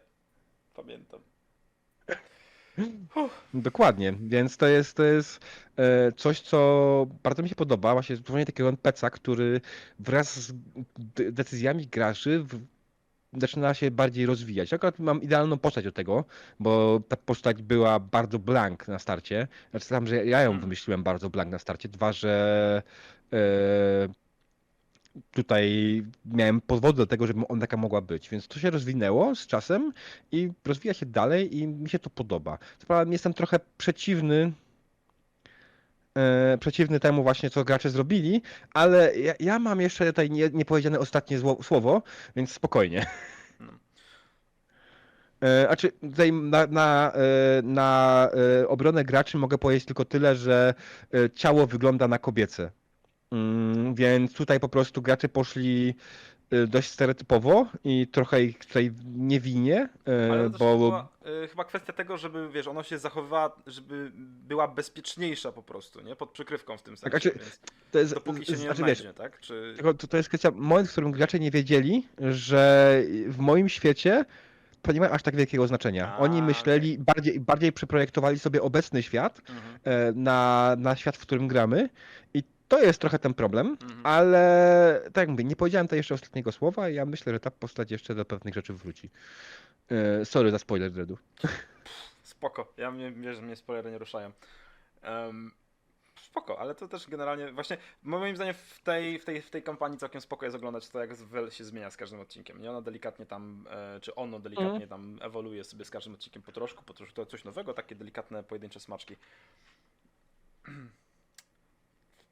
[0.74, 1.20] Pamiętam.
[3.54, 5.46] Dokładnie, więc to jest, to jest
[5.78, 9.62] e, coś, co bardzo mi się podoba, właśnie stworzenie takiego NPC-a, który
[10.00, 10.54] wraz z
[10.98, 12.60] d- decyzjami graczy w,
[13.34, 14.74] zaczyna się bardziej rozwijać.
[14.74, 16.26] Akurat mam idealną postać do tego,
[16.60, 19.48] bo ta postać była bardzo blank na starcie.
[19.72, 20.62] Znaczy tam, że ja ją Hmm.
[20.62, 21.90] wymyśliłem bardzo blank na starcie.
[21.90, 22.84] Dwa, że
[23.34, 23.38] e,
[25.32, 29.48] tutaj miałem powody do tego, żeby ona taka mogła być, więc to się rozwinęło z
[29.48, 29.94] czasem
[30.32, 32.58] i rozwija się dalej i mi się to podoba.
[32.78, 34.52] Co prawda jestem trochę przeciwny
[36.16, 38.42] e, przeciwny temu właśnie, co gracze zrobili,
[38.74, 42.02] ale ja, ja mam jeszcze tutaj nie, niepowiedziane ostatnie zło, słowo,
[42.36, 43.06] więc spokojnie.
[43.60, 43.72] No.
[45.44, 48.30] E, A czy tutaj na, na, e, na
[48.68, 50.74] obronę graczy mogę powiedzieć tylko tyle, że
[51.36, 52.72] ciało wygląda na kobiece.
[53.32, 55.96] Mm, Więc tutaj po prostu gracze poszli
[56.52, 61.08] e, dość stereotypowo i trochę ich tutaj niewinnie, e, Ale to też bo była
[61.44, 64.12] y, chyba kwestia tego, żeby, wiesz, ona się zachowywała, żeby
[64.48, 66.16] była bezpieczniejsza po prostu, nie?
[66.16, 67.40] Pod przykrywką w tym sensie, znaczy,
[67.92, 69.40] to jest, dopóki się nie znaczy, wiesz, tak?
[69.40, 69.76] Czy...
[69.98, 74.26] To, to jest kwestia, moment, w którym gracze nie wiedzieli, że w moim świecie
[74.82, 76.14] to nie ma aż tak wielkiego znaczenia.
[76.14, 79.80] A, Oni myśleli, bardziej, bardziej przeprojektowali sobie obecny świat Mhm.
[79.84, 81.90] e, na, na świat, w którym gramy
[82.34, 84.06] i to jest trochę ten problem, Mhm.
[84.06, 87.52] ale tak jak mówię, nie powiedziałem tutaj jeszcze ostatniego słowa i ja myślę, że ta
[87.52, 89.10] postać jeszcze do pewnych rzeczy wróci.
[89.92, 91.18] E, sorry za spoiler, Dredu.
[92.24, 94.32] Spoko, ja mnie, wiesz, że mnie spoilery nie ruszają.
[95.02, 95.52] Em,
[96.22, 99.98] spoko, ale to też generalnie właśnie moim zdaniem w tej, w tej, w tej kampanii
[99.98, 101.10] całkiem spoko jest oglądać to, jak
[101.50, 102.62] się zmienia z każdym odcinkiem.
[102.62, 104.90] Nie ona delikatnie tam, e, czy ono delikatnie Mhm.
[104.90, 108.44] tam ewoluuje sobie z każdym odcinkiem po troszku, po troszku to coś nowego, takie delikatne
[108.44, 109.16] pojedyncze smaczki.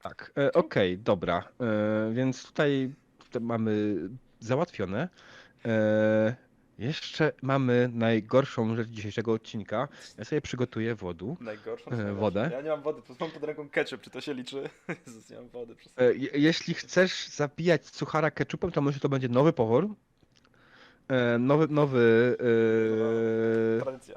[0.01, 1.43] Tak, e, okej, dobra.
[1.61, 3.95] E, więc tutaj, tutaj mamy
[4.39, 5.09] załatwione.
[5.65, 6.35] E,
[6.79, 9.87] jeszcze mamy najgorszą rzecz dzisiejszego odcinka.
[10.17, 11.37] Ja sobie przygotuję wodu.
[11.41, 11.91] Najgorszą.
[11.91, 12.49] E, wodę.
[12.53, 14.69] Ja nie mam wody, mam pod ręką ketchup, czy to się liczy?
[15.07, 15.75] Jezus, nie mam wody.
[15.75, 15.93] Przez...
[15.97, 19.89] E, je- jeśli chcesz zabijać suchara ketchupem, to myślę, że to będzie nowy powór.
[21.07, 22.37] E, nowy, nowy,
[23.77, 24.15] e, Tradycja.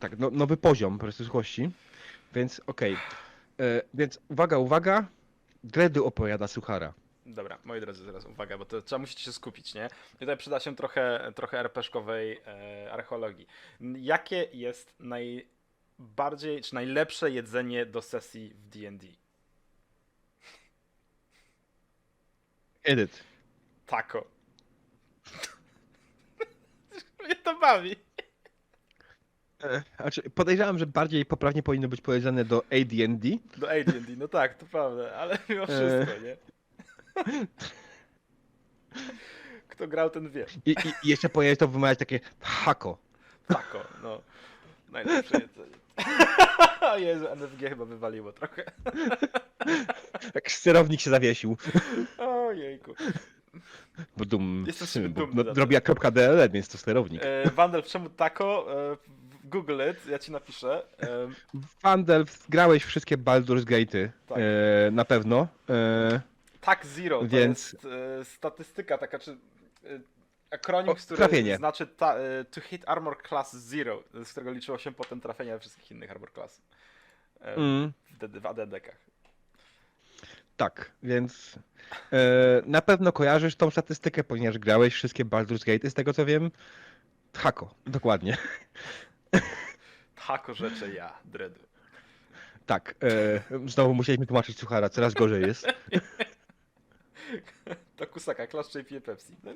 [0.00, 1.70] tak, no, nowy poziom po prostu suchości.
[2.34, 2.96] Więc okej.
[3.60, 5.06] E, Więc uwaga, uwaga.
[5.64, 6.94] Dredu opowiada suchara.
[7.26, 9.88] Dobra, moi drodzy, teraz uwaga, bo to trzeba musicie się skupić, nie?
[10.14, 13.46] I tutaj przyda się trochę, trochę RPG-owej e, archeologii.
[13.80, 19.06] Jakie jest najbardziej, czy najlepsze jedzenie do sesji w D&D?
[22.84, 23.24] Edyt.
[23.86, 24.24] Taco.
[27.24, 27.96] Mnie to bawi.
[29.64, 33.28] E, Znaczy, podejrzewam, że bardziej poprawnie powinno być powiedziane do AD&D.
[33.56, 36.36] Do AD&D, no tak, to prawda, ale mimo wszystko, nie?
[39.68, 40.46] Kto grał, ten wie.
[40.66, 42.98] I, i jeszcze powinieneś to wymawiać takie hako.
[43.46, 44.20] Tako, no.
[44.92, 45.76] Najlepsze jedzenie.
[46.80, 48.64] O Jezu, NFG chyba wywaliło trochę.
[50.34, 51.56] Jak sterownik się zawiesił.
[52.18, 52.94] Ojejku.
[54.16, 55.54] Bo dum, Jestem z siebie dumny no, za to.
[55.54, 57.22] zrobiła kropka DLL, więc to sterownik.
[57.24, 58.66] E, Wandel, czemu tako?
[58.92, 58.96] E,
[59.46, 60.86] Google it, ja ci napiszę.
[61.02, 61.28] E,
[61.82, 64.38] Vandal, grałeś wszystkie Baldur's Gate'y, Tak.
[64.38, 65.48] e, na pewno.
[65.70, 66.20] E,
[66.60, 67.84] tak Zero to Więc- jest
[68.20, 69.36] e, statystyka taka, czy e,
[70.50, 71.56] akronim, O, który trafienie.
[71.56, 75.90] znaczy ta, e, to hit armor class zero, z którego liczyło się potem trafienia wszystkich
[75.90, 76.62] innych armor class.
[77.40, 78.96] E, mm, w, w ADD-kach.
[80.56, 81.58] tak, więc
[82.12, 82.18] e,
[82.66, 86.50] na pewno kojarzysz tą statystykę, ponieważ grałeś wszystkie Baldur's Gate'y, z tego co wiem.
[87.36, 88.36] Hako, dokładnie.
[90.26, 91.60] Tako rzeczy ja, dready.
[92.66, 95.66] Tak, e, znowu musieliśmy tłumaczyć suchara, coraz gorzej jest.
[97.96, 99.36] To kusaka, klaszcze i pije Pepsi.
[99.44, 99.52] No,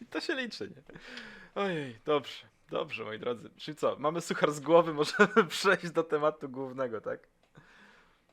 [0.00, 0.82] I to się liczy, nie?
[1.62, 3.50] Ojej, dobrze, dobrze, moi drodzy.
[3.56, 7.28] Czyli co, mamy suchar z głowy, możemy przejść do tematu głównego, tak?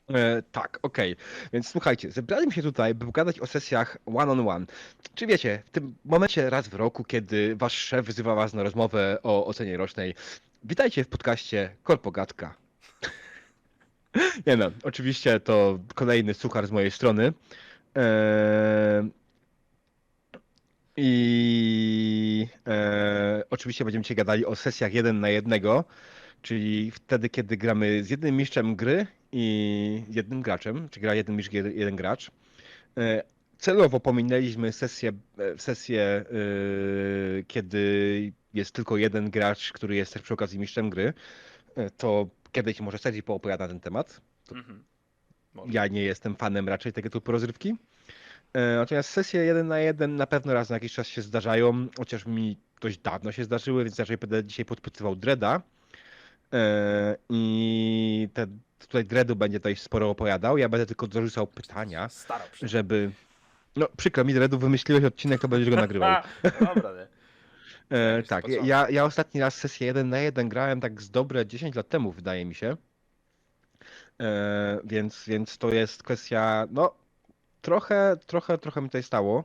[0.09, 1.15] E, tak, okej.
[1.53, 4.65] Więc słuchajcie, zebraliśmy się tutaj, by pogadać o sesjach one-on-one.
[5.15, 9.17] Czy wiecie, w tym momencie raz w roku, kiedy wasz szef wzywa was na rozmowę
[9.23, 10.15] o ocenie rocznej,
[10.63, 12.55] witajcie w podcaście Korpogatka.
[14.47, 17.33] Nie no, oczywiście to kolejny suchar z mojej strony.
[17.97, 19.09] E,
[20.97, 25.83] I e, oczywiście będziemy dzisiaj gadali o sesjach jeden na jednego,
[26.41, 31.53] czyli wtedy, kiedy gramy z jednym mistrzem gry i jednym graczem, czy gra jeden mistrz,
[31.53, 32.31] jeden gracz.
[32.97, 33.23] E,
[33.57, 36.23] Celowo pominęliśmy sesję, e, sesję e,
[37.47, 41.13] kiedy jest tylko jeden gracz, który jest też przy okazji mistrzem gry.
[41.75, 44.21] E, To kiedyś może Sergi poopowiada na ten temat.
[44.51, 44.83] Mhm.
[45.69, 47.75] Ja nie jestem fanem raczej tego typu rozrywki.
[48.53, 52.25] E, Natomiast sesje jeden na jeden na pewno raz na jakiś czas się zdarzają, chociaż
[52.25, 55.61] mi dość dawno się zdarzyły, więc raczej będę dzisiaj podpytywał Dreda.
[56.53, 58.47] E, I te,
[58.79, 60.57] tutaj Dredu będzie tutaj sporo opowiadał.
[60.57, 62.09] Ja będę tylko dorzucał pytania,
[62.61, 63.11] żeby.
[63.75, 66.23] No, przykro mi, Dredu, wymyśliłeś odcinek, to będziesz go nagrywał.
[66.75, 67.07] Dobra, nie?
[67.91, 71.75] E, tak, ja, ja ostatni raz sesję 1 na 1 grałem tak z dobre 10
[71.75, 72.77] lat temu, wydaje mi się.
[74.21, 76.93] E, więc, więc to jest kwestia, no
[77.61, 79.43] trochę, trochę, trochę mi tutaj stało.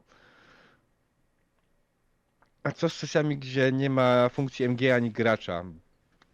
[2.62, 5.64] A co z sesjami, gdzie nie ma funkcji MG ani gracza?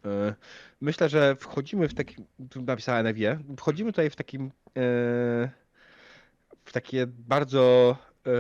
[0.05, 0.35] E,
[0.81, 2.16] myślę, że wchodzimy w taki,
[2.51, 4.51] tu napisałem Ewie, wchodzimy tutaj w takim, e,
[6.64, 7.96] w takie bardzo
[8.27, 8.31] e,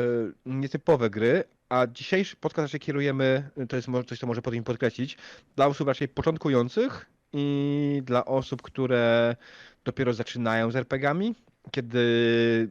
[0.46, 5.16] nietypowe gry, a dzisiejszy podcast raczej kierujemy, to jest coś, co może potem podkreślić,
[5.56, 9.36] dla osób raczej początkujących i dla osób, które
[9.84, 11.34] dopiero zaczynają z RPGami,
[11.70, 12.04] kiedy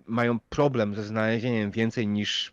[0.06, 2.52] mają problem ze znalezieniem więcej niż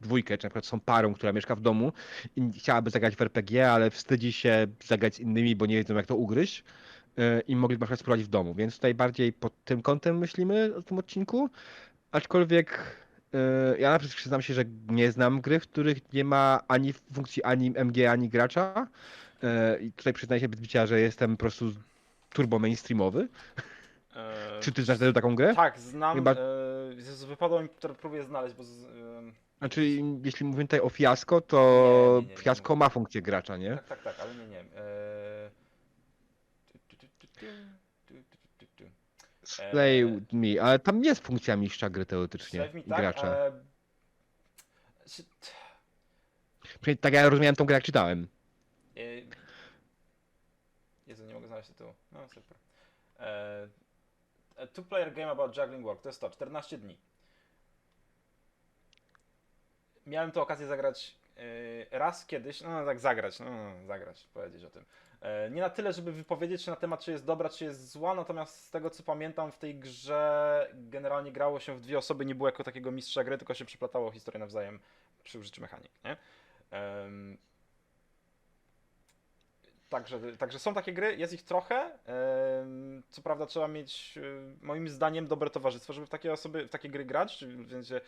[0.00, 1.92] dwójkę, czy na przykład są parą, która mieszka w domu
[2.36, 6.06] i chciałaby zagrać w RPG, ale wstydzi się zagrać z innymi, bo nie wiedzą jak
[6.06, 6.64] to ugryźć
[7.16, 10.74] yy, i mogli na przykład spróbować w domu, więc tutaj bardziej pod tym kątem myślimy
[10.76, 11.50] o tym odcinku,
[12.12, 12.78] aczkolwiek
[13.78, 17.42] ja na przykład przyznam się, że nie znam gry, w których nie ma ani funkcji
[17.42, 18.86] ani MG, ani gracza
[19.42, 19.48] yy,
[19.80, 21.72] i tutaj przyznaję się bez bicia, że jestem po prostu
[22.30, 23.28] turbo mainstreamowy.
[24.16, 25.54] E, Czy ty znasz taką grę?
[25.54, 26.16] Tak, znam.
[26.16, 28.64] Chyba- E, Jezu, wypadło mi, które próbuję znaleźć, bo.
[28.64, 29.86] Z, em, Znaczy,
[30.24, 33.70] jeśli mówimy tutaj o fiasko, to Nie, nie, nie, fiasko ma funkcję gracza, nie?
[33.76, 34.60] Tak, tak, tak, ale nie, nie.
[34.60, 35.50] E...
[39.54, 43.22] Slay me, ale tam jest funkcja mistrza gry teoretycznie Save me, tak, gracza.
[43.22, 43.52] ale...
[45.10, 45.24] Czy-
[46.62, 48.28] Przynajmniej tak ja rozumiałem tą grę, jak czytałem.
[48.96, 49.00] e,
[51.06, 51.94] Jezu, nie mogę znaleźć tytułu.
[52.12, 52.56] No super.
[53.20, 53.68] E...
[54.58, 56.96] a Two-player game about juggling work, to jest to, 14 dni.
[60.06, 61.19] Miałem tu okazję zagrać e,
[61.90, 63.50] raz kiedyś, no tak zagrać, no
[63.86, 64.84] zagrać, powiedzieć o tym.
[65.20, 68.14] E, Nie na tyle, żeby wypowiedzieć się na temat, czy jest dobra, czy jest zła,
[68.14, 72.34] natomiast z tego co pamiętam w tej grze generalnie grało się w dwie osoby, nie
[72.34, 74.80] było jako takiego mistrza gry, tylko się przyplatało historię nawzajem
[75.24, 76.16] przy użyciu mechanik, nie?
[79.90, 81.98] Także, także są takie gry, jest ich trochę.
[83.08, 86.88] Co prawda trzeba mieć y, moim zdaniem dobre towarzystwo, żeby w takie osoby, w takie
[86.88, 87.36] gry grać.
[87.38, 88.00] Czyli w sensie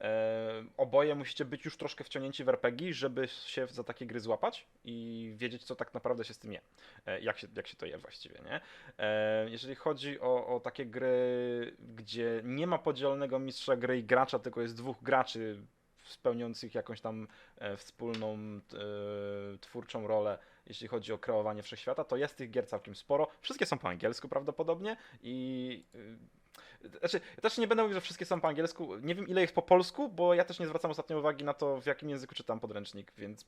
[0.00, 4.66] e, oboje musicie być już troszkę wciągnięci w RPG, żeby się za takie gry złapać
[4.84, 6.60] i wiedzieć, co tak naprawdę się z tym je.
[7.06, 8.60] E, Jak się, jak się to je właściwie, nie?
[8.98, 14.38] E, Jeżeli chodzi o, o takie gry, gdzie nie ma podzielonego mistrza gry i gracza,
[14.38, 15.56] tylko jest dwóch graczy
[16.02, 20.38] spełniających jakąś tam e, wspólną e, twórczą rolę
[20.70, 23.28] jeśli chodzi o kreowanie wszechświata, to jest tych gier całkiem sporo.
[23.40, 25.84] Wszystkie są po angielsku prawdopodobnie i...
[25.94, 26.40] y,
[27.00, 28.96] Znaczy, ja też nie będę mówił, że wszystkie są po angielsku.
[28.98, 31.80] Nie wiem, ile jest po polsku, bo ja też nie zwracam ostatnio uwagi na to,
[31.80, 33.46] w jakim języku czytam podręcznik, więc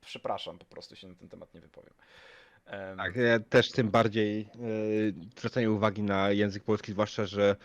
[0.00, 1.94] przepraszam, po prostu się na ten temat nie wypowiem.
[2.66, 7.56] Em, Tak, ja też tym bardziej yy, zwracanie uwagi na język polski, zwłaszcza, że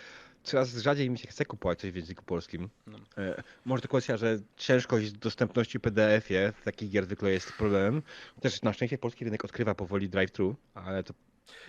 [0.43, 2.69] coraz rzadziej mi się chce kupować coś w języku polskim.
[2.88, 2.97] No.
[3.17, 8.02] E, może to kwestia, że ciężkość dostępności PDF-ie takich gier zwykle jest problemem.
[8.41, 11.13] Też na szczęście polski rynek odkrywa powoli drive-thru, ale to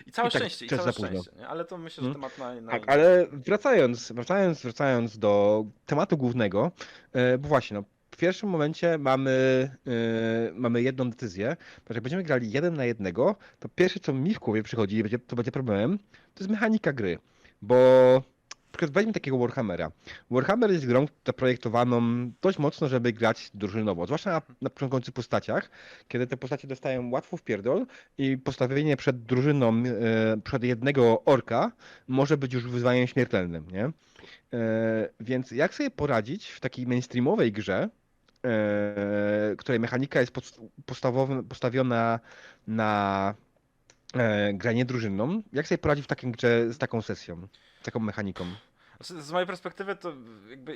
[0.07, 1.49] I całe I tak szczęście, i całe szczęście, nie?
[1.49, 2.31] ale to myślę, że Mhm.
[2.31, 6.73] temat na, na Tak, ale wracając, wracając, wracając do tematu głównego,
[7.13, 9.31] e, bo właśnie, no, w pierwszym momencie mamy,
[9.87, 11.57] e, mamy jedną decyzję,
[11.91, 15.03] że jak będziemy grali jeden na jednego, to pierwsze, co mi w głowie przychodzi i
[15.03, 15.99] będzie, to będzie problemem,
[16.35, 17.19] to jest mechanika gry,
[17.63, 18.23] bo
[18.71, 19.91] przykład weźmy takiego Warhammera.
[20.31, 25.71] Warhammer jest grą zaprojektowaną dość mocno, żeby grać drużynowo, zwłaszcza na, na początkujących postaciach,
[26.09, 27.87] kiedy te postacie dostają łatwo w pierdol
[28.19, 31.73] i postawienie przed drużyną, e, przed jednego orka
[32.09, 33.91] może być już wyzwaniem śmiertelnym, nie?
[34.53, 37.89] E, więc jak sobie poradzić w takiej mainstreamowej grze,
[38.45, 40.33] e, której mechanika jest
[40.87, 42.21] podstawowa- postawiona
[42.67, 43.35] na
[44.15, 47.49] e, granie drużyną, jak sobie poradzić w takiej grze z taką sesją,
[47.81, 48.45] z taką mechaniką?
[49.01, 50.13] Z mojej perspektywy to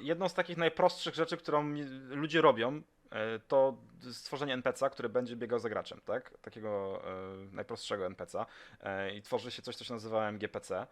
[0.03, 1.75] jedną z takich najprostszych rzeczy, którą
[2.09, 3.77] ludzie robią, e, to
[4.13, 6.39] stworzenie NPC'a, który będzie biegał za graczem, tak?
[6.43, 8.47] Takiego e, najprostszego NPC'a
[8.81, 10.87] e, i tworzy się coś, co się nazywa MGPC,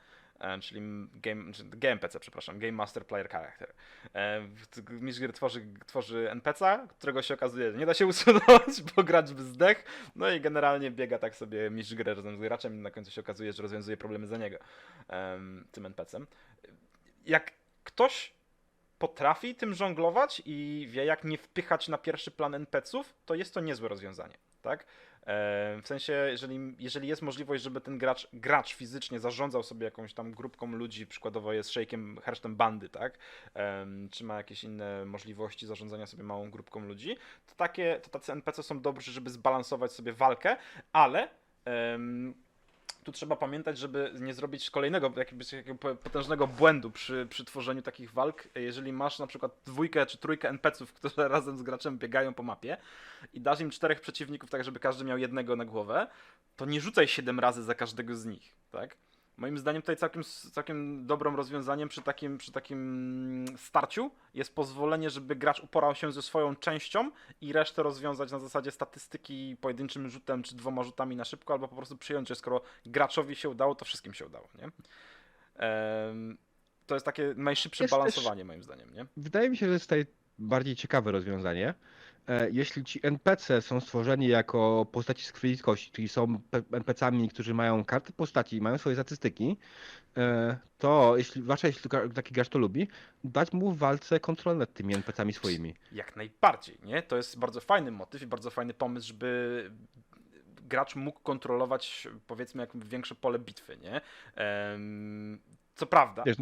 [0.61, 0.81] czyli
[1.15, 3.73] game, czy GMPC, przepraszam, Game Master Player Character.
[4.15, 4.49] E,
[4.91, 9.33] Mistrz gry tworzy, tworzy NPC'a, którego się okazuje, że nie da się usunąć, bo gracz
[9.33, 9.85] by zdech,
[10.17, 13.21] no i generalnie biega tak sobie mistrz gry razem z graczem i na końcu się
[13.21, 14.59] okazuje, że rozwiązuje problemy za niego
[15.73, 16.27] tym NPC-em
[17.27, 17.53] jak
[17.85, 18.35] ktoś
[18.99, 23.61] potrafi tym żonglować i wie, jak nie wpychać na pierwszy plan NPC-ów, to jest to
[23.61, 24.85] niezłe rozwiązanie, tak?
[25.27, 30.15] E, W sensie, jeżeli, jeżeli jest możliwość, żeby ten gracz, gracz fizycznie zarządzał sobie jakąś
[30.15, 33.19] tam grupką ludzi, przykładowo jest szejkiem, hersztem bandy, tak?
[34.11, 38.63] Czy ma jakieś inne możliwości zarządzania sobie małą grupką ludzi, to takie, to tacy NPC
[38.63, 40.57] są dobrzy, żeby zbalansować sobie walkę,
[40.93, 41.29] ale
[41.65, 42.35] em,
[43.05, 47.83] tu trzeba pamiętać, żeby nie zrobić kolejnego jakiegoś takiego po- potężnego błędu przy, przy tworzeniu
[47.83, 48.49] takich walk.
[48.55, 52.77] Jeżeli masz na przykład dwójkę czy trójkę NPC-ów, które razem z graczem biegają po mapie
[53.35, 56.07] i dasz im czterech przeciwników, tak żeby każdy miał jednego na głowę,
[56.57, 58.97] to nie rzucaj siedem razy za każdego z nich, tak?
[59.37, 65.37] Moim zdaniem tutaj całkiem, całkiem dobrym rozwiązaniem przy takim, przy takim starciu jest pozwolenie, żeby
[65.37, 70.57] gracz uporał się ze swoją częścią i resztę rozwiązać na zasadzie statystyki pojedynczym rzutem czy
[70.57, 74.15] dwoma rzutami na szybko, albo po prostu przyjąć, że skoro graczowi się udało, to wszystkim
[74.15, 74.71] się udało, nie?
[76.87, 79.07] To jest takie najszybsze balansowanie moim zdaniem, nie?
[79.17, 80.07] Wydaje mi się, że jest tutaj
[80.39, 81.75] bardziej ciekawe rozwiązanie.
[82.29, 86.41] E, Jeśli ci NPC są stworzeni jako postaci z krwi i kości, czyli są
[86.73, 89.57] NPC-ami, którzy mają karty postaci i mają swoje statystyki,
[90.17, 92.89] e, to jeśli, zwłaszcza jeśli taki gracz to lubi,
[93.25, 95.75] dać mu w walce kontrolę nad tymi NPC-ami swoimi.
[95.93, 97.03] Jak najbardziej, nie?
[97.03, 99.71] To jest bardzo fajny motyw i bardzo fajny pomysł, żeby
[100.69, 104.01] gracz mógł kontrolować powiedzmy jakby większe pole bitwy, nie?
[105.75, 106.37] Co prawda, Wiesz,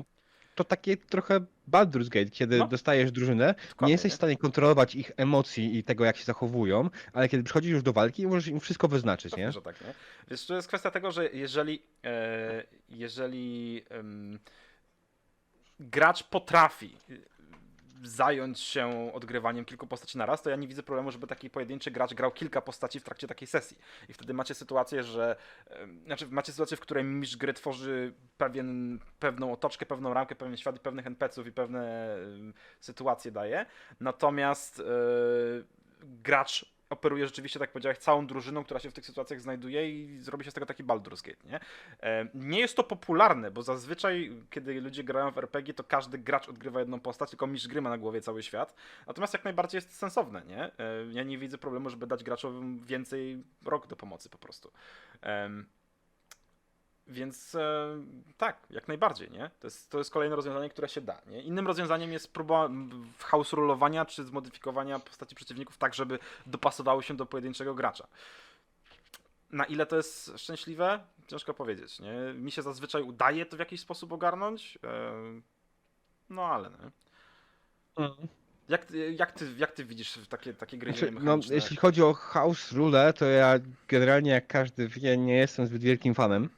[0.61, 2.69] To takie trochę Baldur's Gate, kiedy No.
[2.69, 6.91] dostajesz drużynę, Dokładnie, nie jesteś w stanie kontrolować ich emocji i tego, jak się zachowują,
[7.13, 9.53] ale kiedy przychodzisz już do walki, możesz im wszystko wyznaczyć, nie?
[9.53, 9.95] że tak, nie?
[10.31, 13.83] Więc to jest kwestia tego, że jeżeli, e, jeżeli
[15.81, 16.97] gracz potrafi
[18.03, 21.91] zająć się odgrywaniem kilku postaci na raz, to ja nie widzę problemu, żeby taki pojedynczy
[21.91, 23.79] gracz grał kilka postaci w trakcie takiej sesji.
[24.09, 25.37] I wtedy macie sytuację, że
[26.07, 30.77] znaczy macie sytuację, w której mistrz gry tworzy pewien, pewną otoczkę, pewną ramkę, pewien świat
[30.77, 32.17] i pewnych NPC-ów i pewne
[32.81, 33.67] sytuacje daje.
[34.01, 34.85] Natomiast e,
[36.03, 40.45] gracz operuje rzeczywiście, tak powiedziałeś, całą drużyną, która się w tych sytuacjach znajduje i zrobi
[40.45, 41.61] się z tego taki Baldur's Gate, nie?
[42.35, 46.81] Nie jest to popularne, bo zazwyczaj, kiedy ludzie grają w RPG, to każdy gracz odgrywa
[46.81, 48.75] jedną postać, tylko mistrz gry ma na głowie cały świat.
[49.07, 50.71] Natomiast jak najbardziej jest sensowne, nie?
[51.11, 54.73] Ja nie widzę problemu, żeby dać graczom więcej rok do pomocy po prostu.
[57.07, 57.97] Więc e,
[58.37, 59.51] tak, jak najbardziej, nie?
[59.61, 61.43] To jest, to jest kolejne rozwiązanie, które się da, nie?
[61.43, 62.69] Innym rozwiązaniem jest próba
[63.19, 68.07] house rulowania czy zmodyfikowania postaci przeciwników tak, żeby dopasowały się do pojedynczego gracza.
[69.53, 71.01] Na ile to jest szczęśliwe?
[71.27, 72.13] Ciężko powiedzieć, nie?
[72.35, 75.13] Mi się zazwyczaj udaje to w jakiś sposób ogarnąć, e,
[76.31, 76.91] no ale nie.
[78.69, 82.15] Jak, ty- jak, ty, jak ty widzisz takie, takie gry Znaczy, no, jeśli chodzi o
[82.15, 83.55] House Rule, to ja
[83.89, 86.49] generalnie, jak każdy wie, nie jestem zbyt wielkim fanem.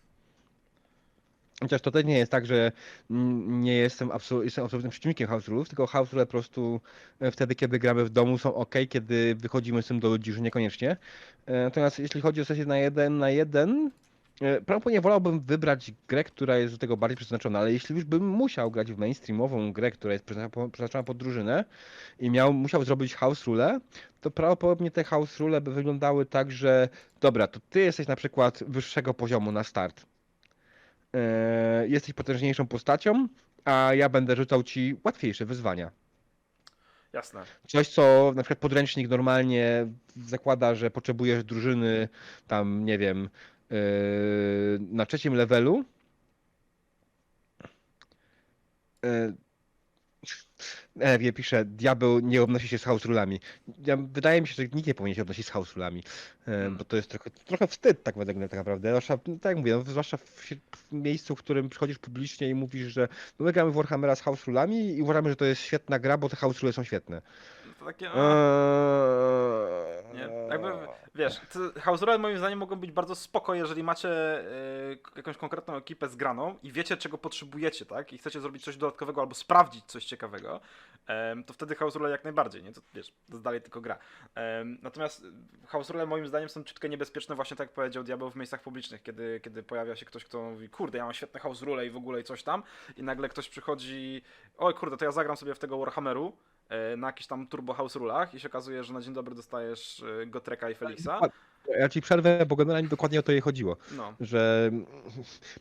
[1.61, 2.73] Chociaż to też nie jest tak, że
[3.11, 4.11] nie jestem,
[4.43, 6.81] jestem absolutnym przeciwnikiem house rule'ów, tylko house rule po prostu
[7.21, 10.41] e, wtedy, kiedy gramy w domu są ok, kiedy wychodzimy z tym do ludzi, już
[10.41, 10.97] niekoniecznie.
[11.47, 13.91] E, Natomiast jeśli chodzi o sesję na jeden na jeden,
[14.41, 18.29] e, prawdopodobnie wolałbym wybrać grę, która jest do tego bardziej przeznaczona, ale jeśli już bym
[18.29, 20.25] musiał grać w mainstreamową grę, która jest
[20.73, 21.65] przeznaczona pod drużynę
[22.19, 23.81] i miał, musiał zrobić house rule,
[24.21, 26.89] to prawdopodobnie te house rule by wyglądały tak, że
[27.21, 30.12] dobra, to ty jesteś na przykład wyższego poziomu na start
[31.15, 33.29] e, jesteś potężniejszą postacią,
[33.65, 35.91] a ja będę rzucał ci łatwiejsze wyzwania.
[37.13, 37.43] Jasne.
[37.69, 42.09] Coś, co na przykład podręcznik normalnie zakłada, że potrzebujesz drużyny
[42.47, 43.29] tam, nie wiem,
[43.71, 43.75] e,
[44.79, 45.85] na trzecim levelu.
[49.05, 49.33] E,
[51.01, 53.41] Ewie pisze, diabeł nie obnosi się z house rulami.
[53.87, 56.03] Ja, wydaje mi się, że nikt nie powinien się odnosić z house rulami,
[56.47, 58.89] e, bo to jest trochę, trochę wstyd tak według mnie tak naprawdę.
[58.89, 60.23] Zwłaszcza, no, tak jak mówię, no, zwłaszcza w,
[60.77, 64.21] w miejscu, w którym przychodzisz publicznie i mówisz, że no, my gramy w Warhammera z
[64.21, 67.23] house rulami i uważamy, że to jest świetna gra, bo te house rule są świetne.
[67.83, 68.07] To takie.
[68.07, 68.15] Eee,
[70.11, 70.29] a, Nie?
[70.49, 70.73] Jakby,
[71.15, 71.41] wiesz,
[71.81, 76.59] house moim zdaniem mogą być bardzo spoko, jeżeli macie e, k- jakąś konkretną ekipę zgraną
[76.63, 78.13] i wiecie, czego potrzebujecie, tak?
[78.13, 80.61] I chcecie zrobić coś dodatkowego albo sprawdzić coś ciekawego,
[81.07, 82.73] em, to wtedy house jak najbardziej, nie?
[82.73, 83.99] To wiesz, to dalej tylko gra.
[84.35, 85.27] Em, natomiast
[85.67, 89.03] house rule moim zdaniem są ciutkę niebezpieczne, właśnie tak jak powiedział Diabeł w miejscach publicznych,
[89.03, 92.21] kiedy, kiedy pojawia się ktoś, kto mówi, kurde, ja mam świetne house i w ogóle
[92.21, 92.63] i coś tam,
[92.97, 94.23] i nagle ktoś przychodzi,
[94.59, 96.52] oj kurde, to ja zagram sobie w tego Warhammeru, e,
[96.97, 100.27] na jakichś tam turbo house rulach i się okazuje, że na dzień dobry dostajesz e,
[100.27, 101.21] Gotreka i Felixa.
[101.79, 103.77] Ja ci przerwę, bo generalnie dokładnie o to jej chodziło.
[103.97, 104.71] No, Że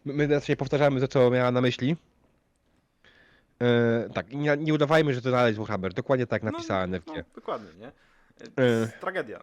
[0.06, 1.96] my teraz powtarzamy to, co miała na myśli.
[3.62, 5.94] E, tak, nie, nie udawajmy, że to jest Warhammer.
[5.94, 7.88] Dokładnie tak napisała no, no, dokładnie, nie?
[7.88, 8.88] E, E.
[9.00, 9.38] Tragedia.
[9.40, 9.42] E,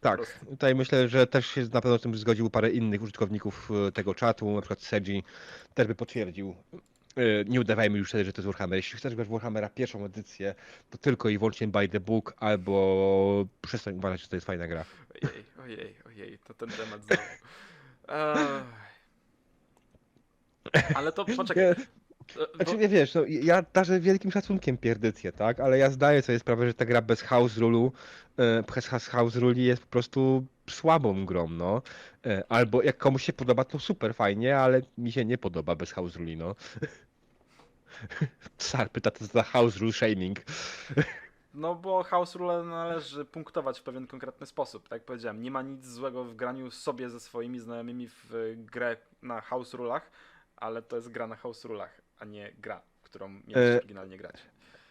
[0.00, 3.92] Tak, tutaj myślę, że też się na pewno z tym zgodził parę innych użytkowników e,
[3.92, 5.24] tego czatu, na przykład Seji
[5.74, 6.54] też by potwierdził.
[7.18, 8.76] E, Nie udawajmy już wtedy, że to jest Warhammer.
[8.76, 10.54] Jeśli chcesz grać Warhammera pierwszą edycję,
[10.90, 14.84] to tylko i wyłącznie by the book, albo przestań uważać, że to jest fajna gra.
[15.24, 17.22] Ojej, ojej, ojej, to ten temat znowu.
[20.94, 21.64] Ale to poczekaj.
[21.64, 21.74] E,
[22.56, 25.60] Znaczy nie wiesz, no, ja darzę wielkim szacunkiem pierdycję, tak?
[25.60, 27.92] Ale ja zdaję sobie sprawę, że ta gra bez house rulu,
[28.38, 31.82] e, bez house ruli jest po prostu słabą grą, no.
[32.48, 36.16] Albo jak komuś się podoba, to super fajnie, ale mi się nie podoba bez house
[36.16, 36.54] ruli, no.
[38.58, 40.38] Sar pyta, to za house rule shaming.
[41.54, 44.82] No bo house rule należy punktować w pewien konkretny sposób.
[44.88, 48.96] Tak jak powiedziałem, nie ma nic złego w graniu sobie ze swoimi znajomymi w grę
[49.22, 50.10] na house rulach,
[50.56, 54.16] ale to jest gra na house rulach, a nie gra, w którą mieliście E, oryginalnie
[54.18, 54.36] grać.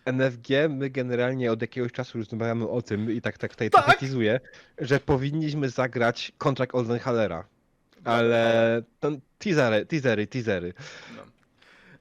[0.05, 3.99] NFG, my generalnie od jakiegoś czasu rozmawiamy o tym i tak tak tutaj Tak?
[4.77, 7.45] że powinniśmy zagrać kontrakt Oldenhalera.
[8.03, 10.73] Ale to teasery, teasery, teasery.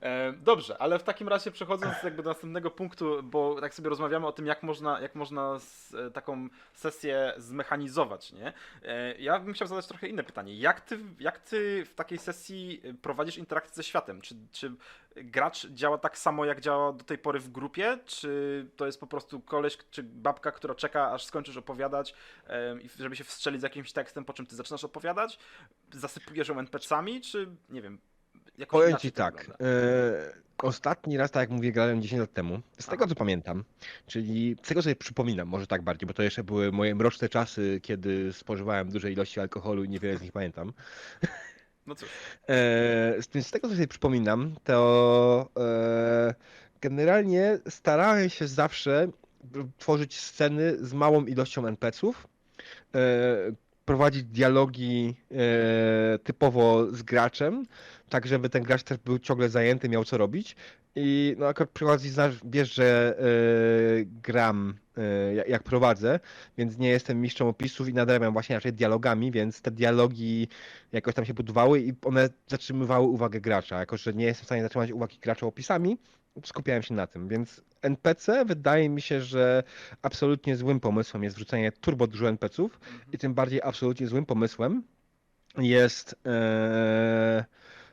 [0.00, 4.26] E, dobrze, ale w takim razie przechodząc jakby do następnego punktu, bo tak sobie rozmawiamy
[4.26, 5.58] o tym, jak można, jak można
[5.94, 8.52] e, taką sesję zmechanizować, nie?
[8.82, 10.56] E, ja bym chciał zadać trochę inne pytanie.
[10.56, 14.20] Jak ty, jak ty w takiej sesji prowadzisz interakcję ze światem?
[14.20, 14.72] Czy, czy
[15.16, 17.98] gracz działa tak samo, jak działa do tej pory w grupie?
[18.04, 22.14] Czy to jest po prostu koleś czy babka, która czeka, aż skończysz opowiadać,
[22.98, 25.38] żeby się wstrzelić z jakimś tekstem, po czym ty zaczynasz opowiadać?
[25.92, 27.98] Zasypujesz ją NPC-ami, czy nie wiem,
[28.58, 29.50] jakoś Powiem ci tak.
[29.60, 32.60] E, ostatni raz, tak jak mówię, grałem 10 lat temu.
[32.78, 33.64] Z tego co pamiętam,
[34.06, 37.80] czyli z tego sobie przypominam, może tak bardziej, bo to jeszcze były moje mroczne czasy,
[37.82, 40.72] kiedy spożywałem duże ilości alkoholu i niewiele z nich pamiętam.
[41.86, 42.08] No cóż.
[42.48, 46.34] E, z, tym, z tego co sobie przypominam, to e,
[46.80, 49.08] generalnie starałem się zawsze
[49.78, 52.28] tworzyć sceny z małą ilością NPC-ów,
[52.94, 52.98] e,
[53.86, 57.66] prowadzić dialogi e, typowo z graczem,
[58.08, 60.56] tak żeby ten gracz też był ciągle zajęty, miał co robić.
[60.98, 63.24] I no akurat przy okazji znasz, wiesz, że e,
[64.04, 66.20] gram e, jak prowadzę,
[66.58, 70.48] więc nie jestem mistrzem opisów i nadrabiam właśnie raczej dialogami, więc te dialogi
[70.92, 73.78] jakoś tam się budowały i one zatrzymywały uwagę gracza.
[73.78, 75.96] Jako, że nie jestem w stanie zatrzymać uwagi gracza opisami,
[76.44, 77.28] skupiałem się na tym.
[77.28, 79.62] Więc NPC wydaje mi się, że
[80.02, 82.80] absolutnie złym pomysłem jest wrzucenie turbo dużo NPCów
[83.12, 84.82] i tym bardziej absolutnie złym pomysłem
[85.58, 87.44] jest e,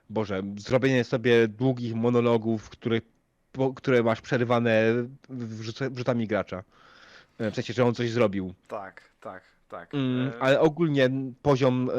[0.09, 2.99] Boże, zrobienie sobie długich monologów, które,
[3.51, 4.83] po- które masz przerywane
[5.29, 6.63] wrzuc- wrzutami gracza.
[7.39, 8.53] E, W sensie, że on coś zrobił.
[8.67, 9.43] Tak, tak,
[9.73, 9.93] tak.
[9.93, 11.09] Mm, E, ale ogólnie
[11.41, 11.93] poziom e,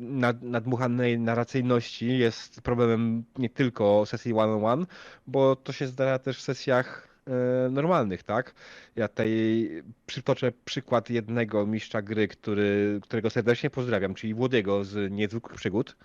[0.00, 4.86] nad, nadmuchanej narracyjności jest problemem nie tylko sesji one-on-one,
[5.26, 8.54] bo to się zdarza też w sesjach e, normalnych, tak?
[8.96, 9.70] Ja tutaj
[10.06, 15.96] przytoczę przykład jednego mistrza gry, który, którego serdecznie pozdrawiam, czyli Włodiego z Niezwykłych Przygód.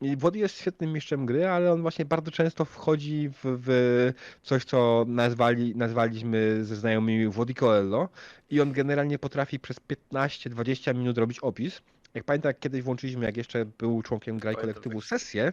[0.00, 4.12] I Włody jest świetnym mistrzem gry, ale on właśnie bardzo często wchodzi w, w
[4.42, 8.08] coś, co nazwali, nazwaliśmy ze znajomymi Włody Coelho
[8.50, 9.80] i on generalnie potrafi przez
[10.12, 11.82] 15-20 minut robić opis.
[12.14, 15.08] Jak pamiętam, jak kiedyś włączyliśmy, jak jeszcze był członkiem Graj Kolektywu, tak.
[15.08, 15.52] sesję,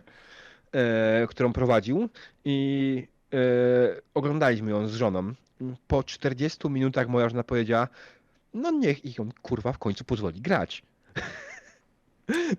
[0.72, 2.10] e, którą prowadził
[2.46, 3.38] i e,
[4.14, 5.34] oglądaliśmy ją z żoną.
[5.88, 7.88] Po 40 minutach moja żona powiedziała,
[8.54, 10.84] no niech ich on kurwa w końcu pozwoli grać.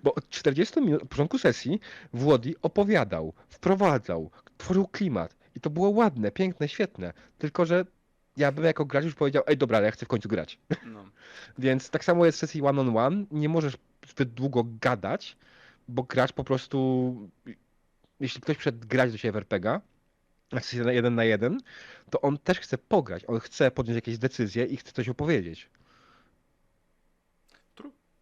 [0.03, 1.79] Bo od 40 minut, od początku sesji
[2.13, 7.13] Włody opowiadał, wprowadzał, tworzył klimat i to było ładne, piękne, świetne.
[7.37, 7.85] Tylko, że
[8.37, 10.59] ja bym jako gracz już powiedział, ej dobra, ale ja chcę w końcu grać.
[10.85, 11.05] No.
[11.57, 15.37] Więc tak samo jest w sesji one on one, nie możesz zbyt długo gadać,
[15.87, 17.29] bo gracz po prostu,
[18.19, 19.81] jeśli ktoś przed grać do siebie w RPGa,
[20.51, 21.61] na sesję jeden na jeden,
[22.09, 25.69] to on też chce pograć, on chce podjąć jakieś decyzje i chce coś opowiedzieć.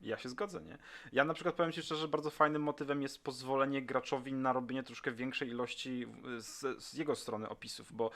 [0.08, 0.78] Ja się zgodzę, nie?
[1.14, 5.12] Ja na przykład powiem Ci szczerze, bardzo fajnym motywem jest pozwolenie graczowi na robienie troszkę
[5.12, 8.12] większej ilości z, z jego strony opisów, bo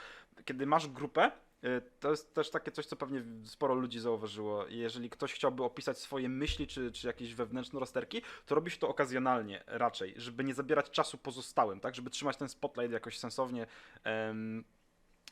[0.45, 1.31] kiedy masz grupę,
[1.63, 4.67] y, to jest też takie coś, co pewnie sporo ludzi zauważyło.
[4.67, 8.89] Jeżeli ktoś chciałby opisać swoje myśli czy, czy jakieś wewnętrzne rozterki, to robi się to
[8.89, 11.95] okazjonalnie raczej, żeby nie zabierać czasu pozostałym, tak?
[11.95, 13.67] Żeby trzymać ten spotlight jakoś sensownie.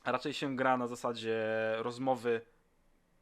[0.03, 1.45] A raczej się gra na zasadzie
[1.78, 2.41] rozmowy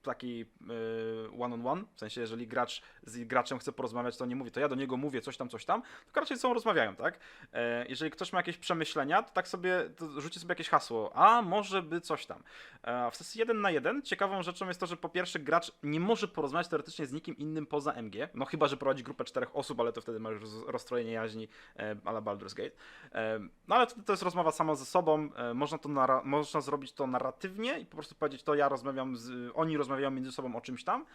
[0.03, 4.59] takiej y, one-on-one, w sensie jeżeli gracz z graczem chce porozmawiać, to nie mówi, to
[4.59, 7.19] ja do niego mówię coś tam, coś tam, tylko raczej ze sobą rozmawiają, tak?
[7.53, 11.41] E, jeżeli ktoś ma jakieś przemyślenia, to tak sobie, to rzuci sobie jakieś hasło, a
[11.41, 12.43] może by coś tam.
[12.83, 15.99] E, w sesji 1 na 1 ciekawą rzeczą jest to, że po pierwsze gracz nie
[15.99, 19.79] może porozmawiać teoretycznie z nikim innym poza MG, no chyba, że prowadzi grupę czterech osób,
[19.79, 22.71] ale to wtedy ma już roz- rozstrojenie jaźni e, a la Baldur's Gate.
[23.67, 25.89] No ale to, to jest rozmowa sama ze sobą, można, to
[26.23, 30.31] można zrobić to naratywnie i po prostu powiedzieć, to ja rozmawiam z, oni rozmawiają między
[30.31, 31.05] sobą o czymś tam,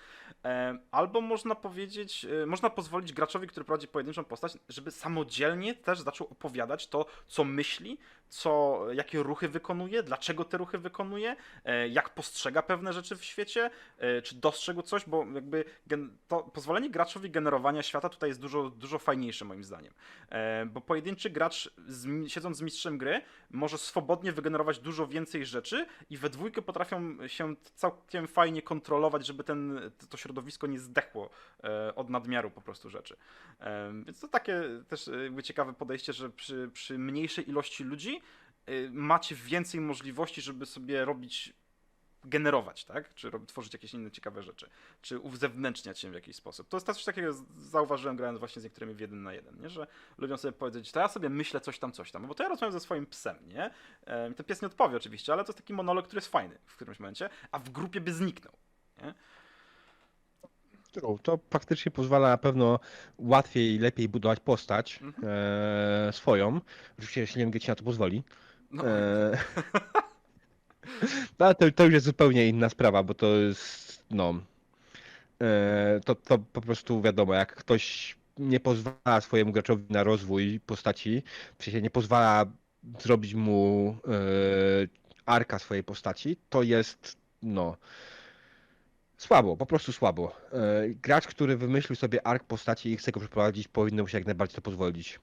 [0.44, 6.00] e, albo można powiedzieć, e, można pozwolić graczowi, który prowadzi pojedynczą postać, żeby samodzielnie też
[6.00, 7.98] zaczął opowiadać to, co myśli,
[8.32, 13.70] co, jakie ruchy wykonuje, dlaczego te ruchy wykonuje, e, jak postrzega pewne rzeczy w świecie,
[13.98, 15.64] e, czy dostrzegł coś, bo jakby
[16.28, 19.94] to pozwolenie graczowi generowania świata tutaj jest dużo, dużo fajniejsze moim zdaniem.
[20.28, 21.70] E, Bo pojedynczy gracz,
[22.26, 27.54] siedząc z mistrzem gry, może swobodnie wygenerować dużo więcej rzeczy i we dwójkę potrafią się
[27.74, 31.30] całkiem fajnie kontrolować, żeby ten, to środowisko nie zdechło
[31.96, 33.16] od nadmiaru po prostu rzeczy.
[34.06, 35.10] Więc to takie też
[35.42, 38.21] ciekawe podejście, że przy, przy mniejszej ilości ludzi
[38.90, 41.54] macie więcej możliwości, żeby sobie robić
[42.24, 43.14] generować, tak?
[43.14, 44.70] Czy rob, tworzyć jakieś inne ciekawe rzeczy,
[45.02, 46.68] czy uzewnętrzniać się w jakiś sposób.
[46.68, 49.70] To jest coś takiego, zauważyłem grając właśnie z niektórymi w jeden na jeden, nie?
[49.70, 49.86] że
[50.18, 52.72] lubią sobie powiedzieć, to ja sobie myślę coś tam, coś tam, bo to ja rozmawiam
[52.72, 53.70] ze swoim psem, nie?
[54.04, 56.76] E, ten pies nie odpowie oczywiście, ale to jest taki monolog, który jest fajny w
[56.76, 58.52] którymś momencie, a w grupie by zniknął.
[60.92, 61.18] True.
[61.22, 62.80] To faktycznie pozwala na pewno
[63.18, 65.28] łatwiej i lepiej budować postać Mhm.
[66.08, 66.60] e, swoją.
[66.92, 68.22] Oczywiście, jeśli MG ci na to pozwoli.
[68.72, 69.38] No, E,
[71.38, 74.34] no, ale to, to już jest zupełnie inna sprawa, bo to jest, no,
[75.42, 81.22] e, to, to po prostu wiadomo, jak ktoś nie pozwala swojemu graczowi na rozwój postaci,
[81.58, 82.46] w sensie nie pozwala
[83.00, 84.12] zrobić mu e,
[85.26, 87.76] arka swojej postaci, to jest, no,
[89.16, 90.36] słabo, po prostu słabo.
[90.52, 94.26] E, gracz, który wymyślił sobie ark postaci i chce go przeprowadzić, powinno mu się jak
[94.26, 95.20] najbardziej to pozwolić.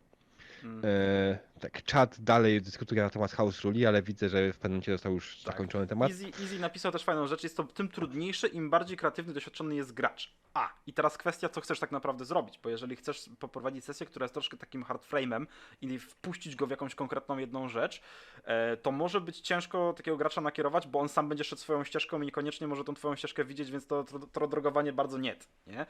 [0.64, 0.82] Mm.
[0.86, 4.92] E, tak, czat dalej dyskutuje na temat House Ruli, ale widzę, że w pewnym momencie
[4.92, 5.54] został już Tak.
[5.54, 6.12] zakończony temat.
[6.12, 9.94] Easy, Easy napisał też fajną rzecz, jest to tym trudniejsze, im bardziej kreatywny, doświadczony jest
[9.94, 10.34] gracz.
[10.54, 14.24] A, i teraz kwestia, co chcesz tak naprawdę zrobić, bo jeżeli chcesz poprowadzić sesję, która
[14.24, 15.46] jest troszkę takim hardframe'em
[15.82, 18.02] i wpuścić go w jakąś konkretną jedną rzecz,
[18.44, 22.22] e, to może być ciężko takiego gracza nakierować, bo on sam będzie szedł swoją ścieżką
[22.22, 25.86] i niekoniecznie może tą twoją ścieżkę widzieć, więc to, to, to drogowanie bardzo niet, nie?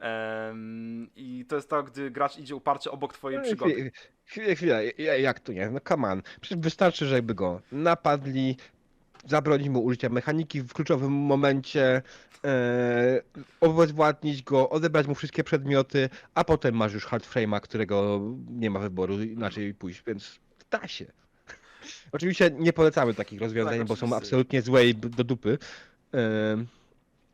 [0.00, 3.90] Em, I to jest to, gdy gracz idzie uparcie obok twojej No, przygody.
[4.26, 5.70] chwilę, ja- jak to nie?
[5.70, 6.22] No come on.
[6.40, 8.56] Przecież wystarczy, żeby go napadli,
[9.26, 12.02] zabronić mu użycia mechaniki w kluczowym momencie,
[12.44, 13.22] e,
[13.60, 18.20] obezwładnić go, odebrać mu wszystkie przedmioty, a potem masz już hardframe'a, którego
[18.50, 20.38] nie ma wyboru inaczej pójść, więc
[20.70, 21.06] da się.
[22.12, 25.58] Oczywiście nie polecamy takich rozwiązań, Tak, bo są absolutnie złe i do dupy.
[26.12, 26.66] Em,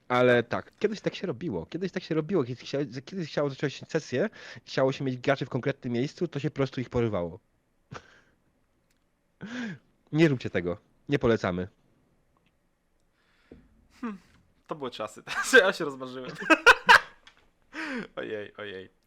[0.08, 1.66] ale tak, kiedyś tak się robiło.
[1.66, 2.44] Kiedyś tak się robiło.
[2.44, 4.30] Kiedy chciało, kiedyś chciało zacząć sesję,
[4.66, 7.40] chciało się mieć graczy w konkretnym miejscu, to się po prostu ich porywało.
[10.12, 10.78] Nie róbcie tego.
[11.08, 11.68] Nie polecamy.
[14.66, 15.22] To były czasy,
[15.62, 16.30] ja się rozmarzyłem.
[18.16, 18.97] ojej, ojej.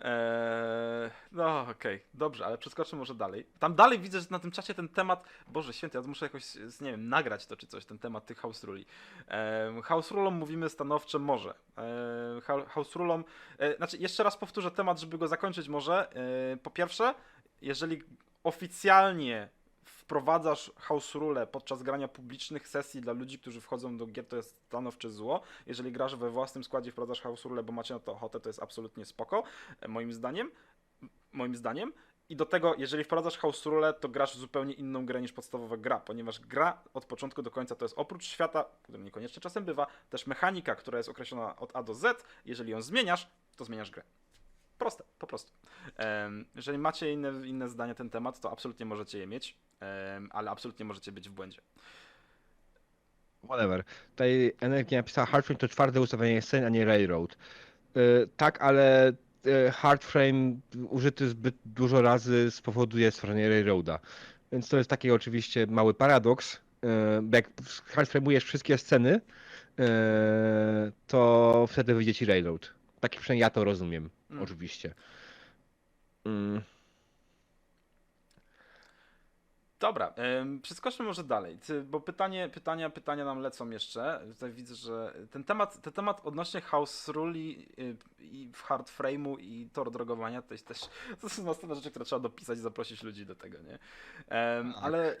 [0.00, 3.46] Eee, no okej, dobrze, ale przeskoczmy może dalej.
[3.58, 6.90] Tam dalej widzę, że na tym czacie ten temat, Boże święty, ja muszę jakoś, nie
[6.90, 8.86] wiem, nagrać to czy coś, ten temat tych house ruli.
[9.28, 11.54] Eee, house rulom mówimy stanowcze może.
[11.76, 13.24] Eee, house rulom,
[13.58, 16.08] e, znaczy jeszcze raz powtórzę temat, żeby go zakończyć może.
[16.16, 17.14] Eee, po pierwsze,
[17.62, 18.02] jeżeli
[18.44, 19.48] oficjalnie
[20.08, 24.62] wprowadzasz house rule podczas grania publicznych sesji dla ludzi, którzy wchodzą do gier, to jest
[24.66, 25.40] stanowcze zło.
[25.66, 28.62] Jeżeli grasz we własnym składzie, wprowadzasz house rule, bo macie na to ochotę, to jest
[28.62, 29.42] absolutnie spoko,
[29.80, 30.50] e, moim zdaniem.
[31.32, 31.92] Moim zdaniem.
[32.28, 35.76] I do tego, jeżeli wprowadzasz house rule, to grasz w zupełnie inną grę niż podstawowa
[35.76, 39.86] gra, ponieważ gra od początku do końca to jest oprócz świata, którym niekoniecznie czasem bywa,
[40.10, 42.24] też mechanika, która jest określona od A do Z.
[42.44, 44.02] Jeżeli ją zmieniasz, to zmieniasz grę.
[44.78, 45.52] Proste, po prostu.
[46.54, 49.56] Jeżeli macie inne, inne zdania na ten temat, to absolutnie możecie je mieć,
[50.30, 51.60] ale absolutnie możecie być w błędzie.
[53.44, 53.84] Whatever.
[54.10, 57.36] Tutaj Energia napisała Hardframe to twarde ustawienie scen, a nie Railroad.
[57.96, 59.12] Y, tak, ale
[59.46, 60.60] y, Hardframe
[60.90, 63.98] użyty zbyt dużo razy spowoduje stworzenie Railroada.
[64.52, 66.54] Więc to jest taki oczywiście mały paradoks.
[66.54, 66.58] Y,
[67.22, 67.50] bo jak
[67.94, 69.20] hardframe'ujesz wszystkie sceny,
[69.80, 69.82] y,
[71.06, 72.72] to wtedy wyjdzie ci Railroad.
[73.00, 74.42] Tak przynajmniej ja to rozumiem, Mm.
[74.42, 74.94] oczywiście.
[76.24, 76.62] Mm.
[79.80, 80.14] Dobra,
[80.62, 84.20] przeskoczmy może dalej, bo pytanie, pytania, pytania nam lecą jeszcze.
[84.28, 89.40] Tutaj widzę, że ten temat, ten temat odnośnie house ruli y, i w hard frame'u
[89.40, 90.80] i tor drogowania to jest też
[91.20, 93.78] to są następne rzeczy, które trzeba dopisać i zaprosić ludzi do tego, nie?
[94.28, 94.66] Tak.
[94.82, 95.18] ale y,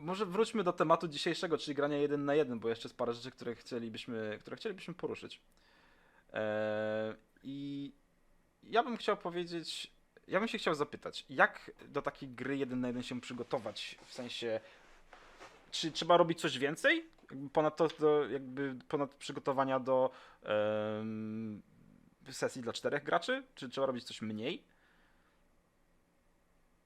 [0.00, 3.30] może wróćmy do tematu dzisiejszego, czyli grania jeden na jeden, bo jeszcze jest parę rzeczy,
[3.30, 5.40] które chcielibyśmy, które chcielibyśmy poruszyć.
[6.32, 7.92] E, I
[8.62, 9.95] ja bym chciał powiedzieć,
[10.28, 13.98] ja bym się chciał zapytać, jak do takiej gry jeden na jeden się przygotować?
[14.06, 14.60] W sensie,
[15.70, 17.06] czy trzeba robić coś więcej?
[17.30, 20.10] Jakby ponad to, do, jakby ponad przygotowania do
[20.42, 21.62] em,
[22.30, 23.42] sesji dla czterech graczy?
[23.54, 24.62] Czy trzeba robić coś mniej?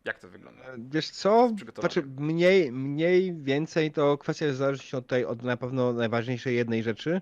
[0.05, 0.65] Jak to wygląda?
[0.79, 1.51] Wiesz co?
[1.79, 6.83] Znaczy mniej, mniej, więcej to kwestia zależy się od tej, od na pewno najważniejszej jednej
[6.83, 7.21] rzeczy,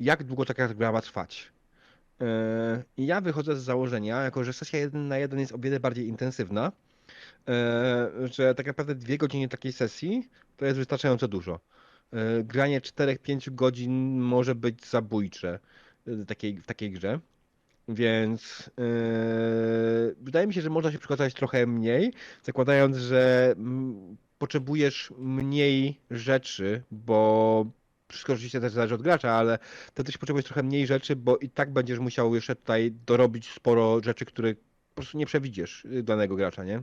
[0.00, 1.52] jak długo taka gra ma trwać.
[2.20, 5.80] Yy, I ja wychodzę z założenia, jako że sesja 1 na 1 jest o wiele
[5.80, 6.72] bardziej intensywna,
[7.46, 11.60] yy, że tak naprawdę dwie godziny takiej sesji to jest wystarczająco dużo.
[12.12, 15.58] Yy, Granie 4-5 godzin może być zabójcze
[16.06, 17.20] w takiej, w takiej grze.
[17.88, 22.12] Więc yy, wydaje mi się, że można się przygotować trochę mniej,
[22.42, 27.66] zakładając, że mm, potrzebujesz mniej rzeczy, bo
[28.08, 29.58] wszystko oczywiście też zależy od gracza, ale
[29.94, 34.00] to też potrzebujesz trochę mniej rzeczy, bo i tak będziesz musiał jeszcze tutaj dorobić sporo
[34.02, 36.82] rzeczy, które po prostu nie przewidzisz y, danego gracza, nie?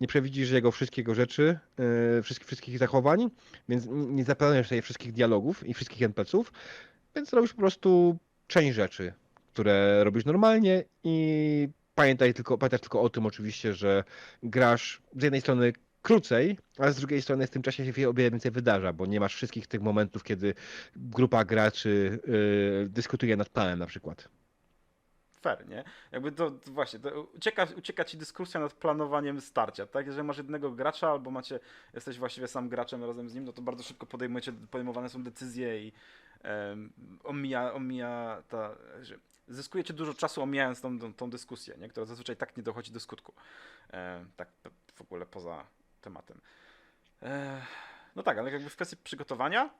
[0.00, 1.58] Nie przewidzisz jego wszystkiego rzeczy,
[2.14, 3.30] yy, wszystkich, wszystkich zachowań,
[3.68, 6.52] więc nie zaplanujesz sobie wszystkich dialogów i wszystkich NPC-ów,
[7.16, 9.12] więc robisz po prostu część rzeczy,
[9.52, 14.04] które robisz normalnie i pamiętaj tylko, pamiętasz tylko o tym oczywiście, że
[14.42, 15.72] grasz z jednej strony
[16.06, 19.20] krócej, ale z drugiej strony w tym czasie się o wiele więcej wydarza, bo nie
[19.20, 20.54] masz wszystkich tych momentów, kiedy
[20.96, 24.28] grupa graczy yy, dyskutuje nad planem na przykład.
[25.40, 25.84] Fair, nie?
[26.12, 30.06] Jakby to, to właśnie, to ucieka, ucieka ci dyskusja nad planowaniem starcia, tak?
[30.06, 31.60] Jeżeli masz jednego gracza albo macie,
[31.94, 35.86] jesteś właściwie sam graczem razem z nim, no to bardzo szybko podejmujecie, podejmowane są decyzje
[35.86, 35.92] i
[36.42, 36.92] em,
[37.24, 38.76] omija, omija ta,
[39.48, 41.88] zyskujecie dużo czasu omijając tą, tą, tą dyskusję, nie?
[41.88, 43.32] która zazwyczaj tak nie dochodzi do skutku.
[43.90, 44.48] Em, tak
[44.94, 45.66] w ogóle poza
[46.06, 46.40] tematem.
[47.22, 47.60] E,
[48.16, 49.70] no tak, ale jakby w kwestii przygotowania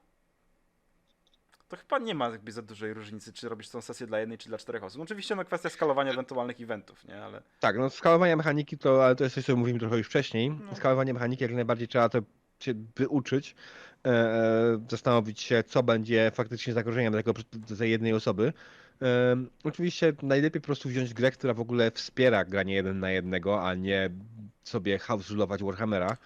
[1.69, 4.49] to chyba nie ma jakby za dużej różnicy, czy robisz tą sesję dla jednej, czy
[4.49, 4.99] dla czterech osób.
[4.99, 7.25] No Oczywiście no kwestia skalowania ewentualnych eventów, nie?
[7.25, 10.51] Ale Tak, no skalowanie mechaniki to, ale to jest coś, co mówimy trochę już wcześniej.
[10.51, 10.77] No.
[10.77, 12.19] Skalowanie mechaniki jak najbardziej trzeba to
[12.61, 13.55] się wyuczyć,
[14.07, 18.53] e, e, zastanowić się, co będzie faktycznie zagrożeniem dla, tego, dla tej jednej osoby.
[19.03, 23.69] E, oczywiście najlepiej po prostu wziąć grę, która w ogóle wspiera granie jeden na jednego,
[23.69, 24.11] a nie
[24.65, 26.17] sobie house rulować Warhammera,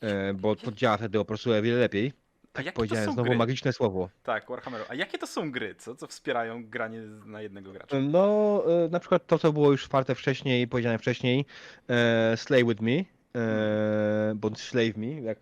[0.00, 2.12] e, bo to działa wtedy po prostu o wiele lepiej.
[2.54, 3.36] a jakie to Powiedziałem są znowu gry?
[3.38, 4.08] magiczne słowo.
[4.22, 4.84] Tak, Warhammeru.
[4.88, 5.94] A jakie to są gry, co?
[5.96, 7.96] Co wspierają granie na jednego gracza?
[8.00, 11.44] No, e, na przykład to, co było już czwarte wcześniej, powiedziane wcześniej,
[11.88, 12.92] e, Slay With Me,
[13.40, 15.38] e, bądź Slave Me, jak,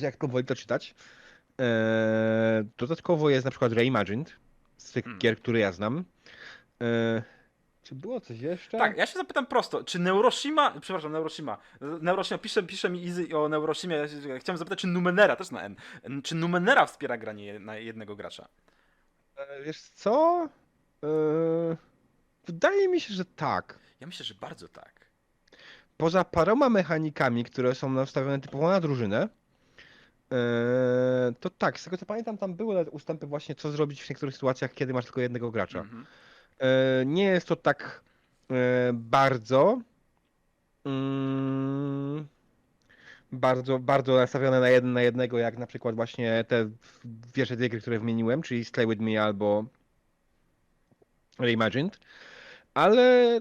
[0.00, 0.94] jak to woli to czytać.
[1.60, 4.32] E, dodatkowo jest na przykład Reimagined,
[4.88, 5.18] z tych Hmm.
[5.18, 6.04] gier, które ja znam.
[6.82, 7.22] E,
[7.82, 8.78] czy było coś jeszcze?
[8.78, 13.48] Tak, ja się zapytam prosto, czy Neuroshima, przepraszam, Neuroshima, Neuroshima, pisze, pisze mi Easy o
[13.48, 15.76] Neuroshimie, ja się- chciałem zapytać, czy Numenera, też na N,
[16.22, 18.48] czy Numenera wspiera granie na jednego gracza?
[19.36, 20.48] E, wiesz co?
[21.04, 21.08] E,
[22.46, 23.78] wydaje mi się, że tak.
[24.00, 25.08] Ja myślę, że bardzo tak.
[25.96, 29.28] poza paroma mechanikami, które są nastawione typowo na drużynę,
[30.32, 34.10] e, to tak, z tego co pamiętam, tam były nawet ustępy właśnie, co zrobić w
[34.10, 35.80] niektórych sytuacjach, kiedy masz tylko jednego gracza.
[35.80, 36.06] Mhm.
[36.58, 38.04] E, Nie jest to tak
[38.50, 39.80] e, bardzo
[40.84, 42.28] mm,
[43.32, 46.70] bardzo, bardzo nastawione na jeden na jednego, jak na przykład właśnie te
[47.32, 49.64] pierwsze dwie gry, które wymieniłem, czyli Stay With Me albo
[51.38, 51.98] Reimagined,
[52.74, 53.40] ale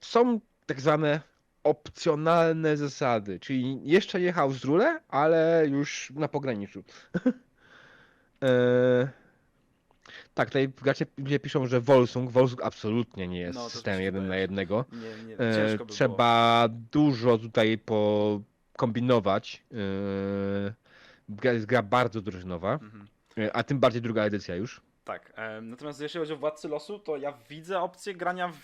[0.00, 1.20] są tak zwane
[1.64, 6.82] opcjonalne zasady, czyli jeszcze nie house rule, ale już na pograniczu.
[8.44, 9.08] e,
[10.34, 14.36] tak, tutaj gracze ludzie piszą, że Volsung, Volsung absolutnie nie jest No, systemem jeden na
[14.36, 14.84] jednego.
[14.92, 15.88] Nie, nie, E, by było.
[15.88, 19.62] trzeba dużo tutaj pokombinować.
[19.72, 19.76] E,
[21.28, 23.06] gra- jest gra bardzo drużynowa, Mhm.
[23.38, 24.80] e, a tym bardziej druga edycja już.
[25.04, 28.56] Tak, em, natomiast jeśli chodzi o Władcy Losu, to ja widzę opcję grania w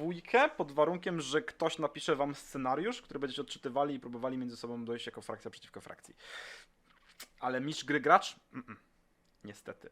[0.00, 4.84] dwójkę pod warunkiem, że ktoś napisze wam scenariusz, który będziecie odczytywali i próbowali między sobą
[4.84, 6.14] dojść jako frakcja przeciwko frakcji.
[7.40, 8.36] Ale mistrz gry gracz?
[8.54, 8.76] Mm-mm.
[9.44, 9.90] Niestety.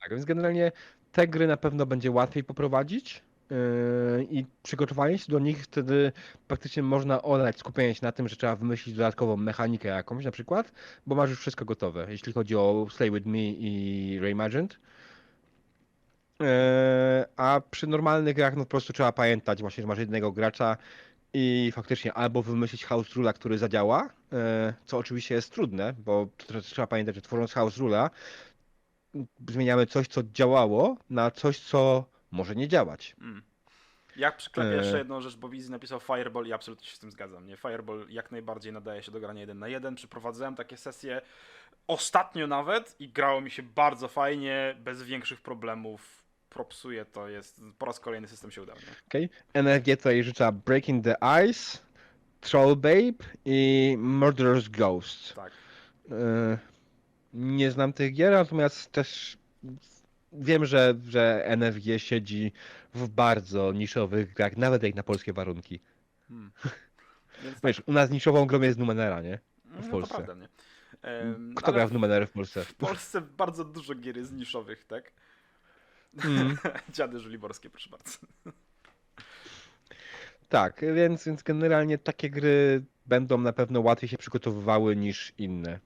[0.00, 0.72] Tak, więc generalnie
[1.12, 6.12] te gry na pewno będzie łatwiej poprowadzić yy, i przygotowanie się do nich wtedy
[6.48, 10.72] praktycznie można olać skupienie się na tym, że trzeba wymyślić dodatkową mechanikę jakąś na przykład,
[11.06, 14.78] bo masz już wszystko gotowe, jeśli chodzi o Stay With Me i Reimagined.
[16.40, 16.46] Yy,
[17.36, 20.76] a przy normalnych grach no po prostu trzeba pamiętać właśnie, że masz jednego gracza
[21.34, 24.38] i faktycznie albo wymyślić house rula, który zadziała, yy,
[24.84, 28.10] co oczywiście jest trudne, bo tr- trzeba pamiętać, że tworząc house rula
[29.48, 33.16] zmieniamy coś, co działało, na coś, co może nie działać.
[33.20, 33.42] Mm.
[34.16, 34.76] Jak przyklepię E.
[34.76, 37.46] jeszcze jedną rzecz, bo Wizzy napisał Fireball i absolutnie się z tym zgadzam.
[37.46, 37.56] Nie?
[37.56, 39.94] Fireball jak najbardziej nadaje się do grania jeden na jeden.
[39.94, 41.20] Przeprowadzałem takie sesje
[41.86, 46.25] ostatnio nawet i grało mi się bardzo fajnie, bez większych problemów.
[46.60, 48.76] Propsuje to jest, po raz kolejny system się udał.
[48.76, 48.82] Nie?
[49.08, 49.28] Okay?
[49.62, 51.16] NFG tutaj życzę Breaking the
[51.50, 51.78] Ice,
[52.40, 55.34] Troll Babe i Murderer's Ghost.
[55.34, 55.52] Tak.
[56.10, 56.58] E,
[57.34, 59.38] Nie znam tych gier, natomiast też
[60.32, 62.52] wiem, że, że NFG siedzi
[62.94, 65.80] w bardzo niszowych grach, nawet jak na polskie warunki.
[66.28, 66.50] Hmm.
[67.42, 69.38] Więc tak, Wiesz, u nas niszową grą jest Numenera, nie?
[69.64, 70.14] no, to Polsce.
[70.14, 70.48] prawda, nie?
[71.56, 72.64] Kto gra w Numenerę w Polsce?
[72.64, 75.12] w Polsce bardzo dużo gier jest niszowych, tak?
[76.24, 76.58] Mm.
[76.94, 78.18] Dziady żuliborskie, proszę bardzo.
[80.48, 85.80] Tak, więc, więc generalnie takie gry będą na pewno łatwiej się przygotowywały niż inne.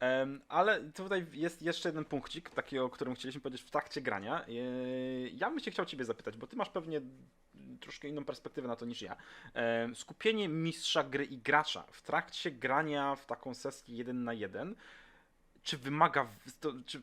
[0.00, 4.44] Em, ale tutaj jest jeszcze jeden punkcik, taki, o którym chcieliśmy powiedzieć w trakcie grania.
[4.48, 7.00] Yy, Ja bym się chciał Ciebie zapytać, bo Ty masz pewnie
[7.80, 9.16] troszkę inną perspektywę na to niż ja.
[9.54, 14.74] Em, Skupienie mistrza gry i gracza w trakcie grania w taką sesję jeden na jeden,
[15.62, 16.26] czy wymaga,
[16.86, 17.02] czy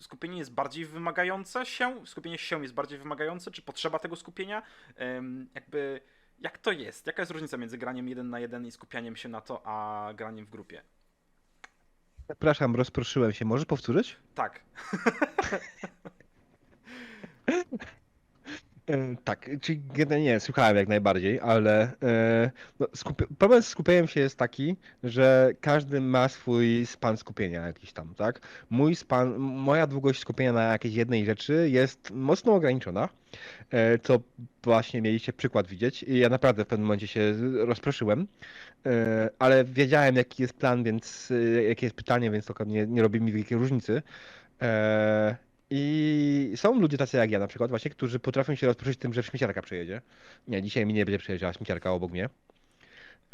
[0.00, 4.62] skupienie jest bardziej wymagające się, skupienie się jest bardziej wymagające, czy potrzeba tego skupienia?
[5.54, 6.00] Jakby,
[6.38, 7.06] jak to jest?
[7.06, 10.46] Jaka jest różnica między graniem jeden na jeden i skupianiem się na to, a graniem
[10.46, 10.82] w grupie?
[12.26, 13.44] Przepraszam, rozproszyłem się.
[13.44, 14.16] Możesz powtórzyć?
[14.34, 14.60] Tak.
[18.88, 22.86] E, Tak, czyli generalnie nie, słuchałem jak najbardziej, ale e, no,
[23.38, 28.40] problem z skupieniem się jest taki, że każdy ma swój span skupienia jakiś tam, tak?
[28.70, 33.08] Mój span, moja długość skupienia na jakiejś jednej rzeczy jest mocno ograniczona,
[33.70, 34.20] e, co
[34.62, 37.34] właśnie mieliście przykład widzieć i ja naprawdę w pewnym momencie się
[37.66, 38.26] rozproszyłem,
[39.38, 41.32] ale wiedziałem jaki jest plan, więc
[41.68, 44.02] jakie jest pytanie, więc to nie, nie robi mi wielkiej różnicy.
[45.70, 46.07] I
[46.56, 49.62] są ludzie tacy jak ja na przykład właśnie, którzy potrafią się rozproszyć tym, że śmieciarka
[49.62, 50.02] przejedzie.
[50.48, 52.28] Nie, dzisiaj mi nie będzie przejeżdżała śmieciarka obok mnie.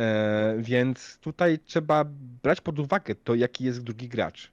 [0.01, 2.05] E, więc tutaj trzeba
[2.43, 4.53] brać pod uwagę to, jaki jest drugi gracz.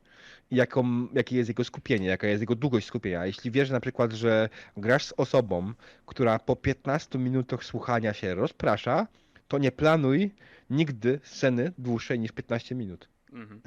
[0.52, 3.26] Jaką, jakie jest jego skupienie, jaka jest jego długość skupienia.
[3.26, 5.74] Jeśli wiesz na przykład, że grasz z osobą,
[6.06, 9.08] która po 15 minutach słuchania się rozprasza,
[9.48, 10.32] to nie planuj
[10.70, 13.10] nigdy sceny dłuższej niż 15 minut.
[13.34, 13.62] Mhm.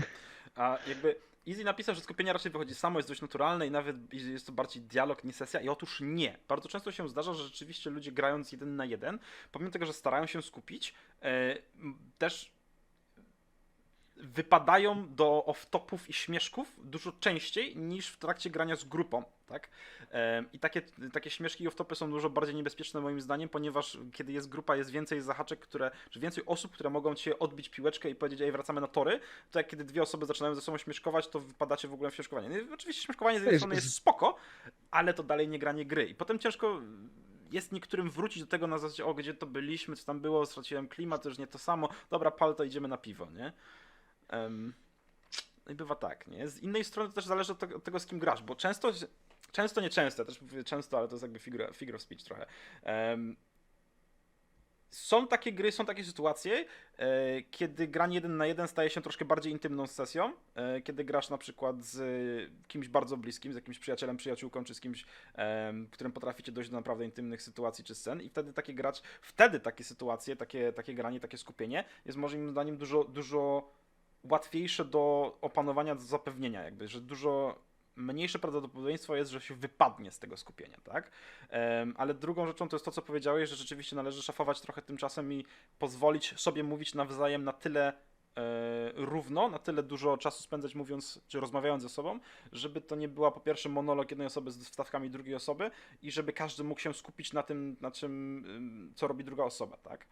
[0.55, 1.16] A jakby
[1.49, 4.82] Easy napisał, że skupienie raczej wychodzi samo, jest dość naturalne i nawet jest to bardziej
[4.82, 5.61] dialog, nie sesja.
[5.61, 6.38] I otóż nie.
[6.49, 9.18] Bardzo często się zdarza, że rzeczywiście ludzie grając jeden na jeden,
[9.53, 11.57] pomimo tego, że starają się skupić, e,
[12.18, 12.53] też
[14.17, 19.69] wypadają do off-topów i śmieszków dużo częściej niż w trakcie grania z grupą, tak?
[20.53, 24.49] I takie, takie śmieszki i off-topy są dużo bardziej niebezpieczne moim zdaniem, ponieważ kiedy jest
[24.49, 28.41] grupa, jest więcej zahaczek, które, czy więcej osób, które mogą cię odbić piłeczkę i powiedzieć,
[28.41, 31.89] ej, wracamy na tory, to jak kiedy dwie osoby zaczynają ze sobą śmieszkować, to wypadacie
[31.89, 32.49] w ogóle w śmieszkowanie.
[32.49, 34.37] No, oczywiście śmieszkowanie z jednej strony jest spoko,
[34.91, 36.07] ale to dalej nie granie gry.
[36.07, 36.81] I potem ciężko
[37.51, 40.89] jest niektórym wrócić do tego na zasadzie, o gdzie to byliśmy, co tam było, straciłem
[40.89, 43.53] klimat, to już nie to samo, dobra, pal to idziemy na piwo, nie?
[45.66, 46.49] No i bywa tak, nie?
[46.49, 48.93] Z innej strony to też zależy od tego, od tego z kim grasz, bo często,
[49.53, 52.47] często nie często, też mówię często, ale to jest jakby figure, figure of speech trochę.
[52.82, 53.37] Em,
[54.95, 56.64] są takie gry, są takie sytuacje,
[56.97, 61.30] e, kiedy granie jeden na jeden staje się troszkę bardziej intymną sesją, e, kiedy grasz
[61.30, 65.05] na przykład z e, kimś bardzo bliskim, z jakimś przyjacielem, przyjaciółką, czy z kimś,
[65.35, 69.61] em, którym potraficie dojść do naprawdę intymnych sytuacji czy scen i wtedy taki gracz, wtedy
[69.61, 73.70] takie sytuacje, takie, takie granie, takie skupienie jest moim zdaniem dużo, dużo
[74.31, 77.59] łatwiejsze do opanowania, do zapewnienia jakby, że dużo
[77.97, 81.11] mniejsze prawdopodobieństwo jest, że się wypadnie z tego skupienia, tak?
[81.97, 85.45] Ale drugą rzeczą to jest to, co powiedziałeś, że rzeczywiście należy szafować trochę tymczasem i
[85.79, 87.93] pozwolić sobie mówić nawzajem na tyle e,
[88.95, 92.20] równo, na tyle dużo czasu spędzać mówiąc, czy rozmawiając ze sobą,
[92.53, 95.70] żeby to nie była po pierwsze monolog jednej osoby z wstawkami drugiej osoby
[96.03, 99.77] i żeby każdy mógł się skupić na tym, na czym, ym, co robi druga osoba,
[99.77, 100.07] tak?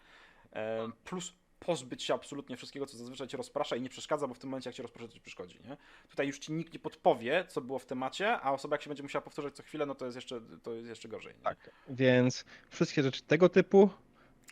[1.04, 1.34] Plus
[1.64, 4.70] pozbyć się absolutnie wszystkiego, co zazwyczaj cię rozprasza i nie przeszkadza, bo w tym momencie,
[4.70, 5.76] jak cię rozprasza, to ci przeszkodzi, nie?
[6.08, 9.02] Tutaj już ci nikt nie podpowie, co było w temacie, a osoba, jak się będzie
[9.02, 11.34] musiała powtarzać co chwilę, no to jest jeszcze, to jest jeszcze gorzej.
[11.34, 11.42] Nie?
[11.42, 11.70] Tak.
[11.88, 13.90] Więc wszystkie rzeczy tego typu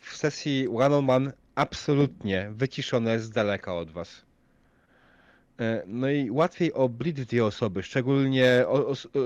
[0.01, 4.25] w sesji one-on-one absolutnie wyciszone z daleka od was.
[5.59, 8.65] E, No i łatwiej o bleed dwie osoby, szczególnie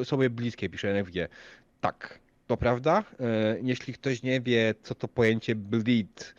[0.01, 1.15] osoby bliskie, pisze NFG.
[1.81, 3.03] Tak, to prawda.
[3.19, 6.35] E, Jeśli ktoś nie wie, co to pojęcie bleed,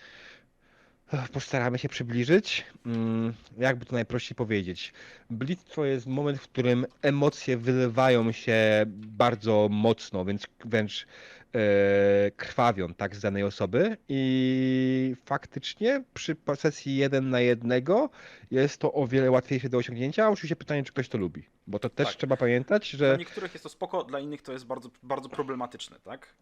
[1.33, 2.65] postaramy się przybliżyć.
[2.87, 4.93] Mm, Jakby to najprościej powiedzieć.
[5.31, 11.07] Bleed to jest moment, w którym emocje wylewają się bardzo mocno, więc wręcz
[11.55, 18.11] e, krwawią tak z danej osoby i faktycznie przy sesji jeden na jednego
[18.51, 20.29] jest to o wiele łatwiejsze do osiągnięcia.
[20.31, 22.17] Oczywiście pytanie, czy ktoś to lubi, bo to też Tak.
[22.17, 26.01] trzeba pamiętać, Dla że niektórych jest to spoko, dla innych to jest bardzo, bardzo problematyczne,
[26.01, 26.35] tak?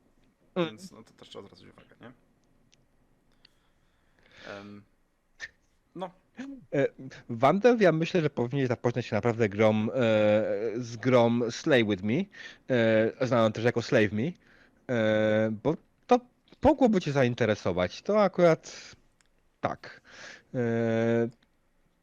[0.54, 0.68] Mm.
[0.68, 2.12] Więc no, to też trzeba zwracać uwagę, nie?
[5.94, 6.10] No,
[7.28, 10.00] Wandel, ja myślę, że powinien zapoznać się naprawdę grom, e,
[10.76, 12.24] z grom Slay With Me,
[12.70, 14.22] e, znaną też jako Slave Me,
[14.90, 15.76] e, bo
[16.06, 16.20] to
[16.62, 18.02] mogłoby cię zainteresować.
[18.02, 18.94] To akurat
[19.60, 20.00] tak.
[20.54, 20.58] E,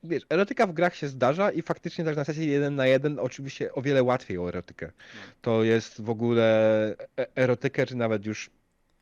[0.03, 3.73] wiesz, erotyka w grach się zdarza i faktycznie tak na sesji jeden na jeden oczywiście
[3.73, 4.91] o wiele łatwiej o erotykę.
[5.41, 6.45] To jest w ogóle
[7.19, 8.49] e- erotykę, czy nawet już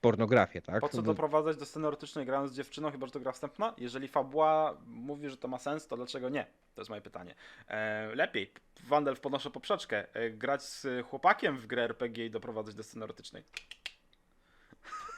[0.01, 0.81] pornografię, tak?
[0.81, 3.73] po co doprowadzać do sceny erotycznej grając z dziewczyną, chyba że to gra wstępna?
[3.77, 6.45] Jeżeli fabuła mówi, że to ma sens, to dlaczego nie?
[6.75, 7.35] To jest moje pytanie.
[7.67, 8.51] E, lepiej,
[8.87, 13.43] Wandel podnoszę poprzeczkę, e, grać z chłopakiem w grę RPG i doprowadzać do sceny erotycznej.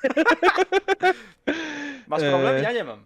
[2.08, 2.56] Masz problem?
[2.56, 2.62] E.
[2.62, 3.06] Ja nie mam.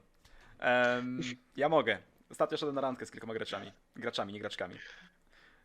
[0.59, 1.21] Em,
[1.55, 1.97] ja mogę.
[2.32, 3.71] Ostatnio szedłem na randkę z kilkoma graczami.
[3.95, 4.76] Graczami, nie graczkami.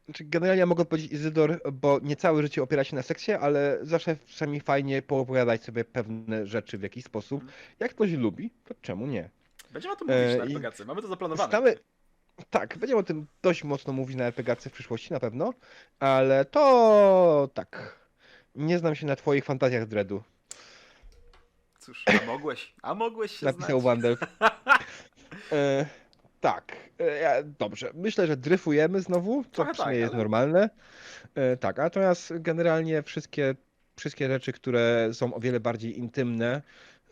[0.04, 4.16] Znaczy, generalnie mogę powiedzieć Izydor, bo nie całe życie opiera się na seksie, ale zawsze
[4.26, 7.40] czasami fajnie poopowiadać sobie pewne rzeczy w jakiś sposób.
[7.42, 7.58] Mhm.
[7.80, 9.30] Jak ktoś lubi, to czemu nie?
[9.70, 10.84] Będziemy o tym mówić E, na RPGacy.
[10.84, 11.48] Mamy to zaplanowane.
[11.48, 11.74] Stałe...
[12.50, 15.54] Tak, będziemy o tym dość mocno mówić na RPGacy w przyszłości na pewno,
[15.98, 18.00] ale to tak.
[18.54, 20.22] Nie znam się na twoich fantazjach dreadu.
[21.78, 23.82] Cóż, a mogłeś, a mogłeś się Napisał znać.
[23.82, 24.16] Wandel.
[25.52, 25.86] E,
[26.40, 27.90] tak, e, dobrze.
[27.94, 30.70] Myślę, że dryfujemy znowu, co Trochę przynajmniej tak, jest ale- normalne.
[31.34, 33.54] E, tak, natomiast generalnie wszystkie,
[33.96, 36.62] wszystkie rzeczy, które są o wiele bardziej intymne,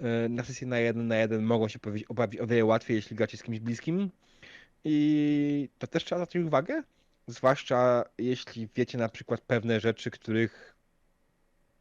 [0.00, 3.16] e, na sesji na jeden na jeden mogą się pojawić- obawić o wiele łatwiej, jeśli
[3.16, 4.10] gracie z kimś bliskim.
[4.84, 6.82] I to też trzeba zwrócić uwagę,
[7.26, 10.76] zwłaszcza jeśli wiecie na przykład pewne rzeczy, których,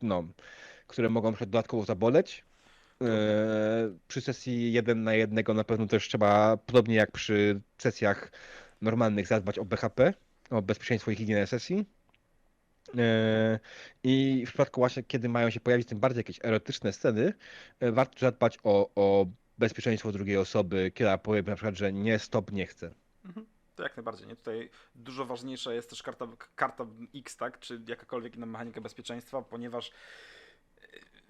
[0.01, 0.23] no,
[0.87, 2.43] które mogą na przykład dodatkowo zaboleć.
[3.03, 8.31] E, przy sesji jeden na jednego na pewno też trzeba, podobnie jak przy sesjach
[8.81, 10.13] normalnych, zadbać o BHP,
[10.49, 11.85] o bezpieczeństwo i higienę sesji.
[12.97, 13.59] E,
[14.03, 17.33] I w przypadku właśnie, kiedy mają się pojawić tym bardziej jakieś erotyczne sceny,
[17.79, 19.25] e, warto zadbać o, o
[19.57, 22.93] bezpieczeństwo drugiej osoby, kiedy powie na przykład, że nie, stop, nie chcę.
[23.25, 23.45] Mhm.
[23.75, 24.27] To jak najbardziej.
[24.27, 24.35] Nie?
[24.35, 26.85] Tutaj dużo ważniejsza jest też karta, karta
[27.15, 27.59] X, tak?
[27.59, 29.91] Czy jakakolwiek inna mechanika bezpieczeństwa, ponieważ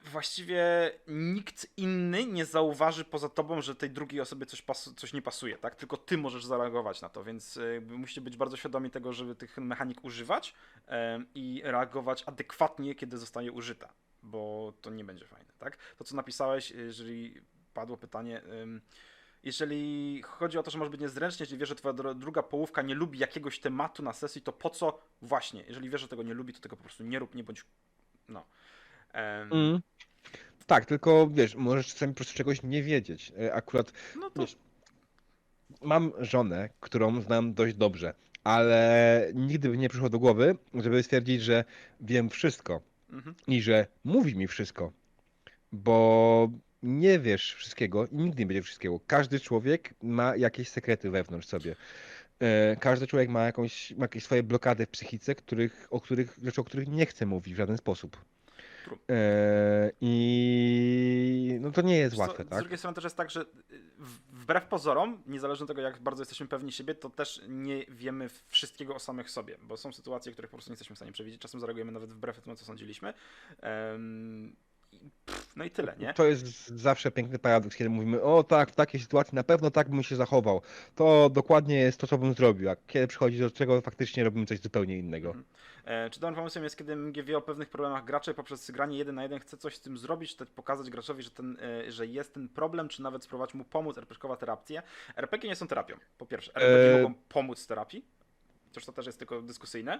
[0.07, 4.63] właściwie nikt inny nie zauważy poza tobą, że tej drugiej osobie coś,
[4.97, 5.75] coś nie pasuje, tak?
[5.75, 9.35] Tylko ty możesz zareagować na to, więc e, jakby musicie być bardzo świadomi tego, żeby
[9.35, 10.53] tych mechanik używać
[10.87, 13.93] em, i reagować adekwatnie, kiedy zostaje użyta,
[14.23, 15.77] bo to nie będzie fajne, tak?
[15.77, 17.41] To, co napisałeś, jeżeli
[17.73, 18.81] padło pytanie, em,
[19.43, 22.95] jeżeli chodzi o to, że może być niezręcznie, jeżeli wiesz, że twoja druga połówka nie
[22.95, 25.63] lubi jakiegoś tematu na sesji, to po co właśnie?
[25.67, 27.65] Jeżeli wiesz, że tego nie lubi, to tego po prostu nie rób, nie bądź.
[28.27, 28.45] No.
[29.17, 29.81] Em, Mm.
[30.65, 33.31] Tak, tylko wiesz, możesz czasami po prostu czegoś nie wiedzieć.
[33.39, 34.41] E, Akurat No to.
[34.41, 34.55] wiesz,
[35.81, 38.13] mam żonę, którą znam dość dobrze,
[38.43, 41.63] ale nigdy by nie przyszło do głowy, żeby stwierdzić, że
[42.01, 43.35] wiem wszystko Mhm.
[43.47, 44.91] i że mówi mi wszystko,
[45.71, 46.49] bo
[46.83, 48.99] nie wiesz wszystkiego i nigdy nie będzie wszystkiego.
[49.07, 51.75] Każdy człowiek ma jakieś sekrety wewnątrz sobie.
[52.39, 56.61] E, Każdy człowiek ma, jakąś, ma jakieś swoje blokady w psychice, których, o których, rzeczy,
[56.61, 58.17] o których nie chce mówić w żaden sposób.
[58.87, 58.97] True.
[60.01, 62.59] I no to nie jest łatwe, Z tak?
[62.59, 63.45] drugiej strony też jest tak, że y,
[64.29, 68.95] wbrew pozorom, niezależnie od tego, jak bardzo jesteśmy pewni siebie, to też nie wiemy wszystkiego
[68.95, 71.41] o samych sobie, bo są sytuacje, których po prostu nie jesteśmy w stanie przewidzieć.
[71.41, 73.13] Czasem zareagujemy nawet wbrew temu, co sądziliśmy.
[75.25, 76.13] Pff, no i tyle, nie?
[76.13, 79.89] To jest zawsze piękny paradoks, kiedy mówimy, o tak, w takiej sytuacji na pewno tak
[79.89, 80.61] bym się zachował.
[80.95, 84.59] To dokładnie jest to, co bym zrobił, a kiedy przychodzi do czego, faktycznie robimy coś
[84.59, 85.27] zupełnie innego.
[85.27, 85.45] Mhm.
[85.85, 89.23] E, Czy dobrym pomysłem jest, kiedy MG o pewnych problemach graczy poprzez granie jeden na
[89.23, 92.49] jeden chce coś z tym zrobić, czy pokazać graczowi, że, ten, e, że jest ten
[92.49, 94.83] problem, czy nawet spróbować mu pomóc, RPG-kowa terapia.
[95.15, 96.55] RPG nie są terapią, po pierwsze.
[96.55, 98.05] RPG E, mogą pomóc w terapii,
[98.69, 99.99] chociaż to też jest tylko dyskusyjne.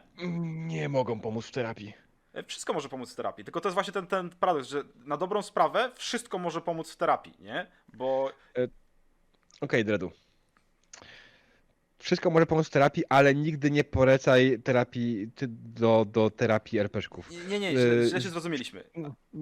[0.67, 1.93] Nie mogą pomóc w terapii.
[2.33, 5.17] E, Wszystko może pomóc w terapii, tylko to jest właśnie ten, ten paradoks, że na
[5.17, 7.67] dobrą sprawę wszystko może pomóc w terapii, nie?
[7.93, 8.31] Bo
[9.61, 10.11] Okej, Dredu.
[11.99, 17.29] Wszystko może pomóc w terapii, ale nigdy nie polecaj terapii do, do terapii RPG-ków.
[17.49, 18.83] nie, nie, źle, E, źle się zrozumieliśmy.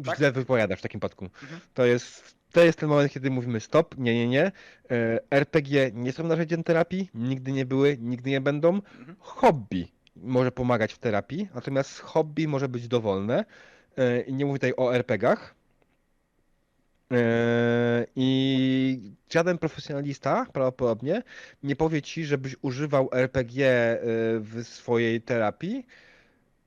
[0.06, 0.18] Tak?
[0.18, 1.26] Źle wypowiadasz w takim przypadku.
[1.26, 1.62] Mhm.
[1.74, 4.52] To jest, to jest ten moment, kiedy mówimy stop, nie, nie, nie.
[4.92, 8.70] E, RPG nie są narzędziem terapii, nigdy nie były, nigdy nie będą.
[8.70, 9.16] Mhm.
[9.20, 13.46] Hobby może pomagać w terapii, natomiast hobby może być dowolne.
[13.98, 15.56] E, I nie mówię tutaj o RPGach.
[17.12, 21.24] E, I żaden profesjonalista prawdopodobnie
[21.64, 24.00] nie powie ci, żebyś używał RPG e,
[24.40, 25.86] w swojej terapii,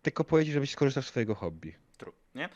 [0.03, 1.75] tylko powie ci, żebyś skorzystał z swojego hobby.
[1.97, 2.49] True, nie?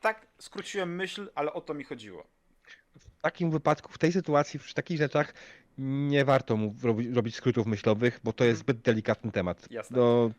[0.00, 2.26] Tak, skróciłem myśl, ale o to mi chodziło.
[2.98, 5.34] w takim wypadku, w tej sytuacji, przy takich rzeczach
[5.78, 9.56] nie warto mu robić, robić skrótów myślowych, bo to jest zbyt delikatny temat.
[9.58, 9.74] Mhm.
[9.74, 9.96] Jasne.
[9.96, 10.30] No,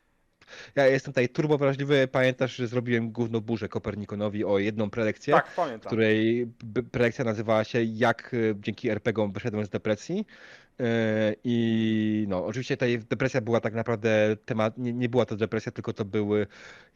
[0.76, 2.08] ja jestem tutaj turbo wrażliwy.
[2.12, 5.88] Pamiętasz, że zrobiłem gówno burzę Kopernikonowi o jedną prelekcję, Tak, pamiętam.
[5.90, 10.26] której b- prelekcja nazywała się Jak e, dzięki RPGom wyszedłem z depresji.
[10.80, 15.72] E, I no, oczywiście tutaj depresja była tak naprawdę temat, nie, nie była to depresja,
[15.72, 16.48] tylko to były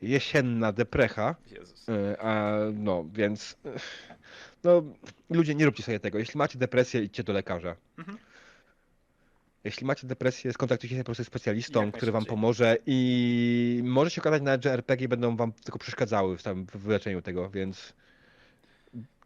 [0.02, 1.36] jesienna deprecha.
[1.52, 1.90] Jezus.
[1.90, 3.58] E, A, no, więc
[4.64, 4.84] no,
[5.30, 6.18] ludzie, nie róbcie sobie tego.
[6.20, 7.76] Jeśli macie depresję, idźcie do lekarza.
[7.98, 8.18] Mhm.
[9.64, 12.36] Jeśli macie depresję, skontaktujcie się po prostu z specjalistą, Jak który wam najszybciej.
[12.38, 16.78] pomoże i może się okazać nawet, że RPG będą wam tylko przeszkadzały w, tam, w
[16.78, 17.94] wyleczeniu tego, więc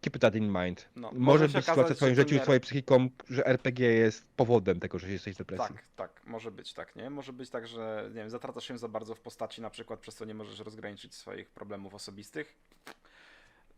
[0.02, 0.90] keep that in mind.
[0.96, 3.10] No, może się być sytuacja okazać, w twoim że to życiu, nie- z twoją psychiką,
[3.30, 5.76] że RPG jest powodem tego, że jesteś w depresji.
[5.76, 7.10] Tak, tak, może być tak, nie?
[7.10, 10.16] Może być tak, że nie wiem, zatracasz się za bardzo w postaci na przykład, przez
[10.16, 12.56] co nie możesz rozgraniczyć swoich problemów osobistych.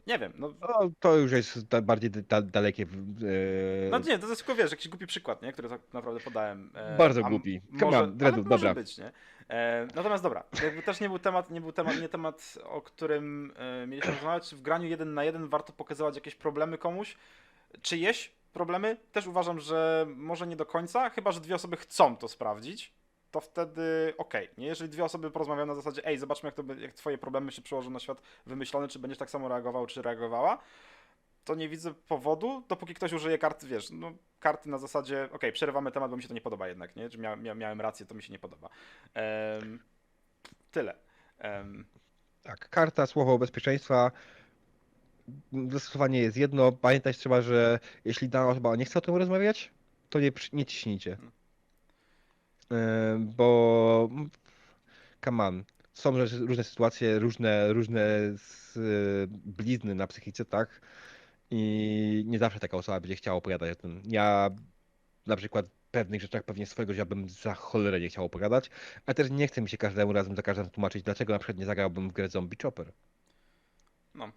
[0.08, 0.54] Nie wiem, no.
[0.62, 2.84] No, to już jest da, bardziej da, dalekie.
[2.84, 5.52] e, No nie, to jest tylko wiesz, jakiś głupi przykład, nie?
[5.54, 6.72] Który tak naprawdę podałem.
[6.76, 7.62] e, Bardzo a głupi.
[7.70, 8.74] Może, Come on, Dredu, dobra.
[8.74, 9.12] być, nie?
[9.50, 13.54] E, natomiast dobra, jakby też nie był temat, nie był temat, nie temat, o którym
[13.56, 14.56] e, mieliśmy rozmawiać.
[14.56, 17.18] W graniu jeden na jeden warto pokazywać jakieś problemy komuś?
[17.82, 18.98] Czyjeś problemy?
[19.12, 22.92] Też uważam, że może nie do końca, chyba że dwie osoby chcą to sprawdzić.
[23.32, 24.68] To wtedy okej, nie?
[24.68, 27.90] Jeżeli dwie osoby porozmawiają na zasadzie, ej, zobaczmy jak, to, jak twoje problemy się przełożą
[27.90, 30.58] na świat wymyślony, czy będziesz tak samo reagował, czy reagowała,
[31.46, 35.92] to nie widzę powodu, dopóki ktoś użyje karty, wiesz, no karty na zasadzie, okej, przerywamy
[35.92, 37.10] temat, bo mi się to nie podoba jednak, nie?
[37.10, 38.70] Czy mia, mia, miałem rację, to mi się nie podoba.
[40.72, 40.96] Tyle.
[42.44, 44.12] Tak, karta, słowo bezpieczeństwa.
[45.70, 46.72] Zastosowanie jest jedno.
[46.72, 49.72] Pamiętać trzeba, że jeśli dana osoba nie chce o tym rozmawiać,
[50.10, 51.16] to nie, nie ciśnijcie.
[51.16, 51.37] Hmm.
[52.72, 54.10] E, Bo
[55.26, 55.64] come on,
[55.94, 58.02] są rzeczy- różne sytuacje, różne, różne
[58.36, 58.74] z,
[59.46, 60.82] blizny na psychice, tak?
[61.52, 64.02] I nie zawsze taka osoba będzie chciała opowiadać o tym.
[64.06, 64.50] Ja
[65.26, 68.70] na przykład w pewnych rzeczach pewnie swojego życia bym za cholerę nie chciał opowiadać,
[69.06, 71.66] ale też nie chce mi się każdemu razem za każdym tłumaczyć, dlaczego na przykład nie
[71.66, 72.92] zagrałbym w grę Zombie Chopper.
[74.16, 74.32] no,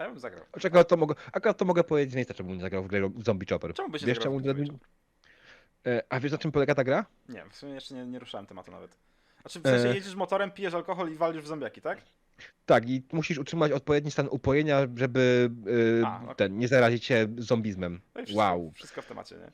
[0.00, 0.44] ja bym zagrał.
[0.52, 3.74] Akurat to mogę, akurat to mogę powiedzieć miejsca, czemu nie zagrał w grę Zombie Chopper.
[3.74, 4.60] Czemu by się Wiesz zagrał czemu?
[4.60, 4.78] E,
[6.08, 7.06] A wiesz na czym polega ta gra?
[7.28, 8.96] Nie, w sumie jeszcze nie, nie ruszałem tematu nawet.
[9.40, 9.94] Znaczy, w sensie E.
[9.94, 11.98] jedziesz motorem, pijesz alkohol i walisz w zombiaki, tak?
[12.66, 15.50] Tak, i musisz utrzymać odpowiedni stan upojenia, żeby
[16.02, 18.00] e, A, ten, nie zarazić się zombizmem.
[18.14, 18.72] No i wszystko, Wow.
[18.74, 19.50] Wszystko w temacie, nie?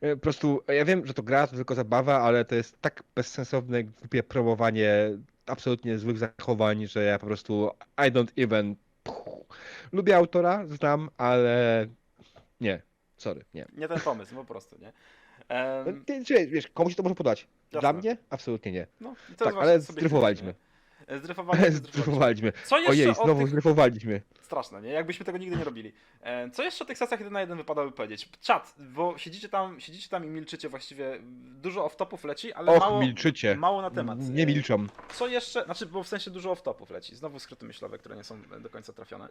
[0.00, 3.02] E, Po prostu, ja wiem, że to gra, to tylko zabawa, ale to jest tak
[3.14, 4.90] bezsensowne, głupie promowanie
[5.46, 8.76] absolutnie złych zachowań, że ja po prostu I don't even...
[9.02, 9.46] Puh.
[9.92, 11.86] Lubię autora, znam, ale
[12.60, 12.82] nie,
[13.16, 13.66] sorry, nie.
[13.72, 14.92] Nie ten pomysł, po prostu, nie?
[15.48, 17.46] Em, Ty- czy, Wiesz, komuś to może podać.
[17.70, 17.98] Dla Jasne.
[18.00, 18.16] mnie?
[18.30, 18.86] Absolutnie nie.
[19.00, 20.54] no, Tak, ale zdryfowaliśmy.
[21.18, 22.52] Zdryfowaliśmy.
[22.64, 23.48] Co jeszcze Ojej, znowu tych...
[23.48, 24.22] zdryfowaliśmy.
[24.42, 24.90] Straszne, nie?
[24.90, 25.92] Jakbyśmy tego nigdy nie robili.
[26.52, 28.28] Co jeszcze o tych sesjach jeden na jeden wypadałoby powiedzieć?
[28.40, 31.18] Czat, bo siedzicie tam, siedzicie tam i milczycie właściwie.
[31.62, 33.56] Dużo off-topów leci, ale Och, mało, milczycie.
[33.56, 34.18] mało na temat.
[34.20, 34.86] Nie milczą.
[35.14, 35.64] Co jeszcze?
[35.64, 37.16] Znaczy, bo w sensie dużo off-topów leci.
[37.16, 39.28] Znowu skróty myślowe, które nie są do końca trafione.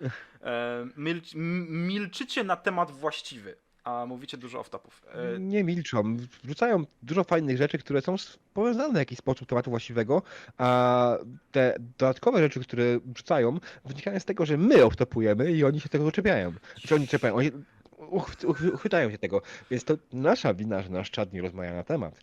[0.97, 3.55] Milcz, milczycie na temat właściwy.
[3.85, 4.91] A mówicie dużo off-topów.
[5.35, 6.17] E, Nie milczą.
[6.43, 8.15] Wrzucają dużo fajnych rzeczy, które są
[8.53, 10.21] powiązane w jakiś sposób tematu właściwego,
[10.57, 11.17] a
[11.51, 16.03] te dodatkowe rzeczy, które wrzucają, wynikają z tego, że my oftopujemy i oni się tego
[16.03, 16.53] doczepiają.
[16.87, 17.51] Czy oni czepiają, oni
[17.97, 19.41] uch, uch, uchwytają się tego.
[19.71, 22.19] Więc to nasza wina, że nasz czat nie rozmawia na temat.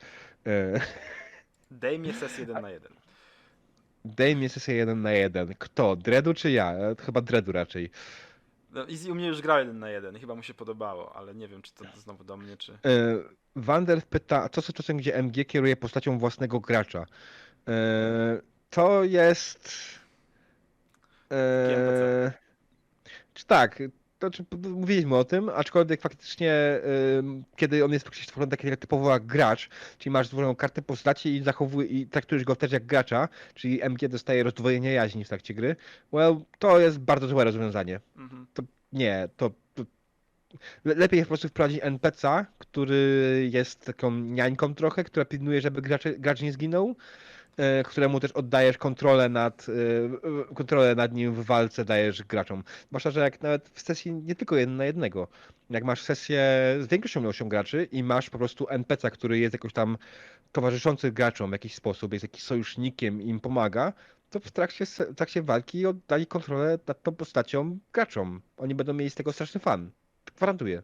[0.47, 0.81] E,
[1.71, 2.93] Daj mi sesję 1 na 1.
[4.05, 5.55] Daj mi sesję jeden na jeden.
[5.59, 5.97] Kto?
[5.97, 6.73] Dredu czy ja?
[6.73, 7.91] E, Chyba Dredu raczej.
[8.73, 11.49] No, Easy u mnie już grał 1 na 1 chyba mu się podobało, ale nie
[11.49, 12.73] wiem, czy to znowu do mnie, czy...
[12.73, 12.79] E,
[13.57, 17.07] Wander pyta, co z sytuacją, gdzie MG kieruje postacią własnego gracza?
[17.69, 19.71] E, To jest.
[21.33, 22.33] e.
[23.35, 23.83] Czy tak,
[24.31, 26.81] to mówiliśmy o tym, aczkolwiek faktycznie,
[27.57, 29.69] kiedy on jest faktycznie stworzony taki jak typowo jak gracz,
[29.99, 34.09] czyli masz stworzoną kartę postaci i zachowuje i traktujesz go też jak gracza, czyli MG
[34.09, 35.77] dostaje rozdwojenie jaźni w trakcie gry,
[36.13, 38.01] well, to jest bardzo złe rozwiązanie.
[38.17, 38.47] Mhm.
[38.93, 39.85] Nie, to, to
[40.85, 46.03] le- lepiej po prostu wprowadzić NPC, który jest taką niańką trochę, która pilnuje, żeby gracz,
[46.19, 46.97] gracz nie zginął,
[47.85, 52.65] któremu też oddajesz kontrolę nad, e, e, kontrolę nad nim w walce dajesz graczom.
[52.89, 55.29] Zwłaszcza, że jak nawet w sesji nie tylko jeden na jednego,
[55.71, 56.41] jak masz sesję
[56.81, 59.99] z większą ilością graczy i masz po prostu NPC, który jest jakoś tam
[60.53, 63.93] towarzyszący graczom w jakiś sposób, jest jakiś sojusznikiem i im pomaga,
[64.31, 68.41] to w trakcie, w trakcie walki oddali kontrolę nad tą postacią graczom.
[68.57, 69.91] Oni będą mieli z tego straszny fan.
[70.37, 70.83] Gwarantuję.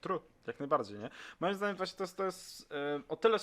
[0.00, 1.10] True, jak najbardziej, nie?
[1.40, 3.38] Moim zdaniem właśnie to jest, to jest e, o tyle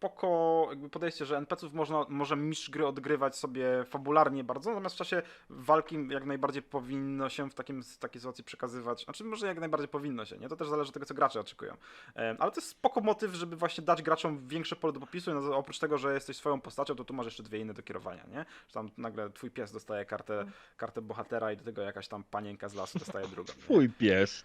[0.00, 4.98] spoko jakby podejście, że NPC-ów można, może mistrz gry odgrywać sobie fabularnie bardzo, natomiast w
[4.98, 9.60] czasie walki jak najbardziej powinno się w takim, w takiej sytuacji przekazywać, znaczy może jak
[9.60, 10.48] najbardziej powinno się, nie?
[10.48, 11.76] To też zależy od tego, co gracze oczekują.
[12.14, 15.78] Ale to jest spoko motyw, żeby właśnie dać graczom większe pole do popisu na- oprócz
[15.78, 18.44] tego, że jesteś swoją postacią, to tu masz jeszcze dwie inne do kierowania, nie?
[18.68, 20.44] Że tam nagle twój pies dostaje kartę,
[20.76, 23.52] kartę bohatera i do tego jakaś tam panienka z lasu dostaje drugą.
[23.52, 24.42] Twój pies.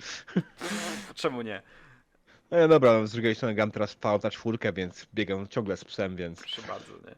[1.16, 1.62] Czemu nie?
[2.52, 6.16] E, dobra, no, z drugiej strony gram teraz Fallouta czwórkę, więc biegam ciągle z psem,
[6.16, 7.16] więc Proszę bardzo, nie?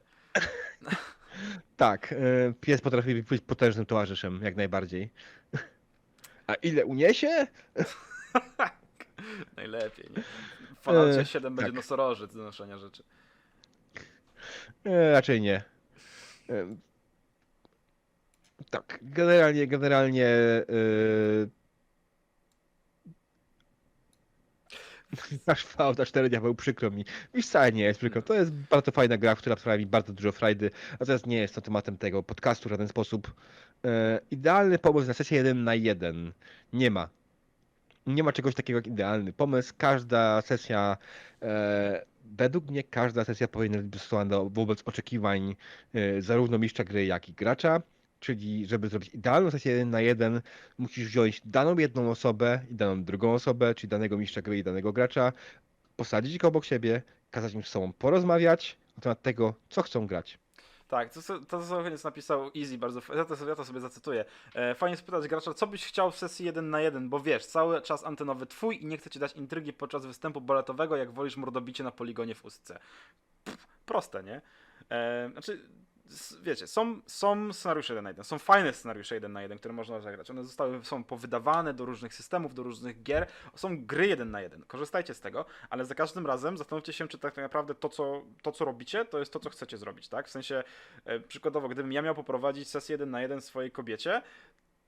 [1.78, 5.12] tak, e, pies potrafi być potężnym towarzyszem, jak najbardziej.
[6.48, 7.48] A ile uniesie?
[9.58, 10.24] Najlepiej, nie?
[10.76, 11.76] W Falloutie E, 7 będzie tak.
[11.76, 13.04] nosorożec do noszenia rzeczy.
[14.86, 15.64] E, raczej nie.
[16.50, 16.76] E,
[18.70, 20.66] tak, generalnie, generalnie e,
[25.48, 27.06] Nasz Fallouta 4 diabeł przykro mi.
[27.34, 28.22] I wcale nie jest przykro.
[28.22, 31.56] To jest bardzo fajna gra, która sprawia mi bardzo dużo frajdy, a teraz nie jest
[31.56, 33.34] to tematem tego podcastu w żaden sposób.
[33.86, 36.34] E, idealny pomysł na sesję 1 na 1
[36.74, 37.10] nie ma.
[38.08, 39.74] Nie ma czegoś takiego jak idealny pomysł.
[39.78, 40.98] Każda sesja,
[41.42, 45.56] e, według mnie każda sesja powinna być dostosowana wobec oczekiwań
[45.94, 47.82] e, zarówno mistrza gry, jak i gracza.
[48.24, 50.42] Czyli, żeby zrobić idealną sesję 1 na 1,
[50.78, 54.94] musisz wziąć daną jedną osobę i daną drugą osobę, czyli danego mistrza gry i danego
[54.94, 55.32] gracza,
[55.96, 57.02] posadzić ich obok siebie,
[57.32, 60.40] kazać im z sobą porozmawiać na temat tego, co chcą grać.
[60.88, 64.26] Tak, to, to co koniec napisał Easy, bardzo ja to, ja to sobie zacytuję.
[64.56, 67.82] E, fajnie spytać gracza, co byś chciał w sesji 1 na 1, bo wiesz, cały
[67.82, 71.84] czas antenowy twój i nie chcę ci dać intrygi podczas występu baletowego, jak wolisz mordobicie
[71.84, 72.80] na poligonie w ustce.
[73.44, 74.42] Pff, proste, nie?
[74.90, 75.70] E, znaczy,
[76.44, 80.00] wiecie, są, są scenariusze 1 na 1, są fajne scenariusze 1 na 1, które można
[80.00, 80.30] zagrać.
[80.30, 83.28] One zostały, są powydawane do różnych systemów, do różnych gier.
[83.56, 84.64] Są gry 1 na 1.
[84.68, 88.52] Korzystajcie z tego, ale za każdym razem zastanówcie się, czy tak naprawdę to, co, to,
[88.52, 90.28] co robicie, to jest to, co chcecie zrobić, tak?
[90.28, 90.64] W sensie,
[91.06, 94.22] e, przykładowo, gdybym ja miał poprowadzić sesję 1 na 1 swojej kobiecie,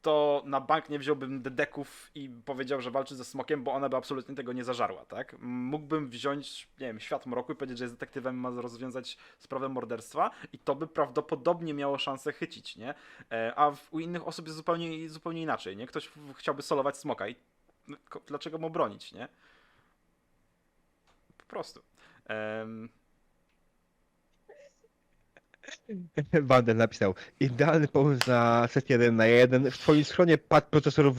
[0.05, 3.97] to na bank nie wziąłbym dedeków i powiedział, że walczy ze smokiem, bo ona by
[3.97, 5.35] absolutnie tego nie zażarła, tak?
[5.39, 10.31] Mógłbym wziąć, nie wiem, świat mroku i powiedzieć, że jest detektywem, ma rozwiązać sprawę morderstwa
[10.53, 12.93] i to by prawdopodobnie miało szansę chycić, nie?
[13.31, 15.87] E, A u innych osób jest zupełnie, zupełnie inaczej, nie?
[15.87, 17.35] Ktoś chciałby solować smoka i
[18.27, 19.27] dlaczego mu bronić, nie?
[21.37, 21.81] Po prostu.
[22.25, 22.89] Em,
[26.49, 29.71] Wander napisał, idealny pomysł na sesję 1 na 1.
[29.71, 31.13] W twoim schronie padł procesor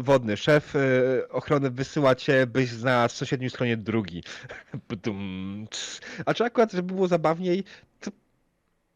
[0.00, 0.36] wodny.
[0.36, 0.80] Szef e,
[1.28, 4.22] ochrony wysyła cię, byś znalazł w sąsiednim schronie drugi.
[6.26, 7.64] A czy akurat, żeby było zabawniej,
[8.00, 8.10] to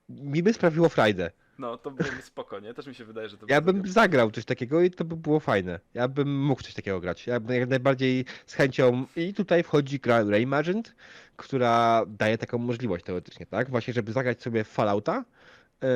[0.08, 1.30] mi by sprawiło frajdę.
[1.62, 2.74] No, to byłoby spoko, nie?
[2.74, 5.16] Też mi się wydaje, że to Ja by bym zagrał coś takiego i to by
[5.16, 5.80] było fajne.
[5.94, 7.26] Ja bym mógł coś takiego grać.
[7.26, 9.06] Ja bym jak najbardziej z chęcią.
[9.16, 10.94] I tutaj wchodzi gra Reimagined,
[11.36, 13.70] która daje taką możliwość teoretycznie, tak?
[13.70, 15.88] Właśnie, żeby zagrać sobie Fallouta yy,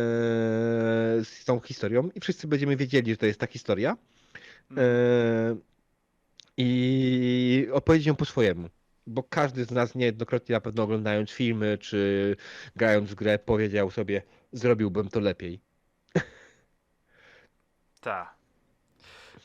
[1.24, 3.96] z tą historią i wszyscy będziemy wiedzieli, że to jest ta historia.
[4.70, 4.76] Yy,
[6.56, 8.68] I opowiedzieć ją po swojemu.
[9.06, 12.36] Bo każdy z nas niejednokrotnie na pewno oglądając filmy czy
[12.76, 14.22] grając w grę powiedział sobie,
[14.53, 15.61] zrobiłbym to lepiej.
[18.01, 18.36] Tak.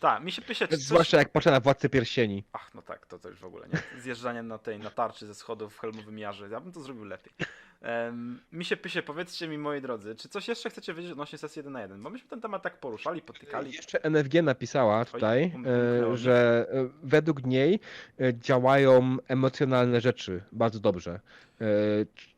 [0.02, 0.80] Tak, mi się czy coś...
[0.80, 2.43] Zwłaszcza jak patrzę na Władcę Pierścieni.
[2.54, 4.02] Ach, no tak, to, to już w ogóle, nie?
[4.02, 6.49] Zjeżdżanie na tej, na tarczy ze schodów w helmowym jarze.
[6.49, 7.34] Ja bym to zrobił lepiej.
[7.82, 11.60] Um, mi się pysie, powiedzcie mi, moi drodzy, czy coś jeszcze chcecie wiedzieć odnośnie sesji
[11.60, 12.04] 1 na 1?
[12.04, 13.72] Bo myśmy ten temat tak poruszali, potykali.
[13.72, 16.18] Jeszcze NFG napisała tutaj, e, mi.
[16.18, 17.80] że e, według niej
[18.20, 21.20] e, działają emocjonalne rzeczy bardzo dobrze.
[21.62, 21.66] E,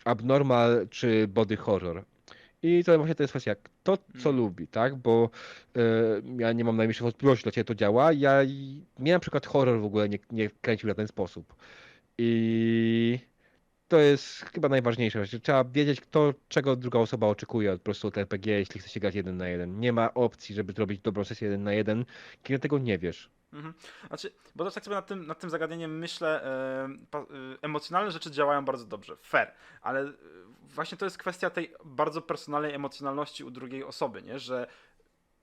[0.06, 2.04] Abnormal czy body horror.
[2.64, 4.42] I to właśnie to jest kwestia, kto co Mm.
[4.42, 4.96] lubi, tak?
[4.96, 5.30] Bo
[5.76, 5.80] e,
[6.38, 8.14] ja nie mam najmniejszej wątpliwości, dlaczego to działa.
[8.14, 11.56] Ja i- mnie na przykład horror w ogóle nie, nie kręcił w ten sposób.
[12.18, 13.20] I
[13.94, 15.26] to jest chyba najważniejsze.
[15.44, 19.16] Trzeba wiedzieć, kto, czego druga osoba oczekuje od prostu od RPG, jeśli chce się grać
[19.16, 19.80] jeden na jeden.
[19.80, 22.06] Nie ma opcji, żeby zrobić dobrą sesję jeden na jeden,
[22.44, 23.30] kiedy tego nie wiesz.
[23.54, 23.74] Mhm.
[24.08, 26.86] Znaczy, bo też tak sobie nad tym, nad tym zagadnieniem myślę, e,
[27.20, 27.26] e,
[27.62, 30.14] emocjonalne rzeczy działają bardzo dobrze, fair, ale e,
[30.62, 34.40] właśnie to jest kwestia tej bardzo personalnej emocjonalności u drugiej osoby, nie?
[34.40, 34.68] Że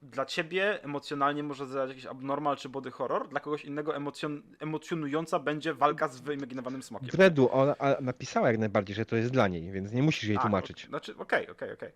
[0.03, 5.39] dla ciebie emocjonalnie może zadziałać jakiś abnormal czy body horror, dla kogoś innego emocjon, emocjonująca
[5.39, 7.09] będzie walka z wyimaginowanym smokiem.
[7.09, 10.41] Dredu, ona napisała jak najbardziej, że to jest dla niej, więc nie musisz jej A,
[10.41, 10.85] tłumaczyć.
[10.85, 11.93] o- Znaczy, okej, okej, okej.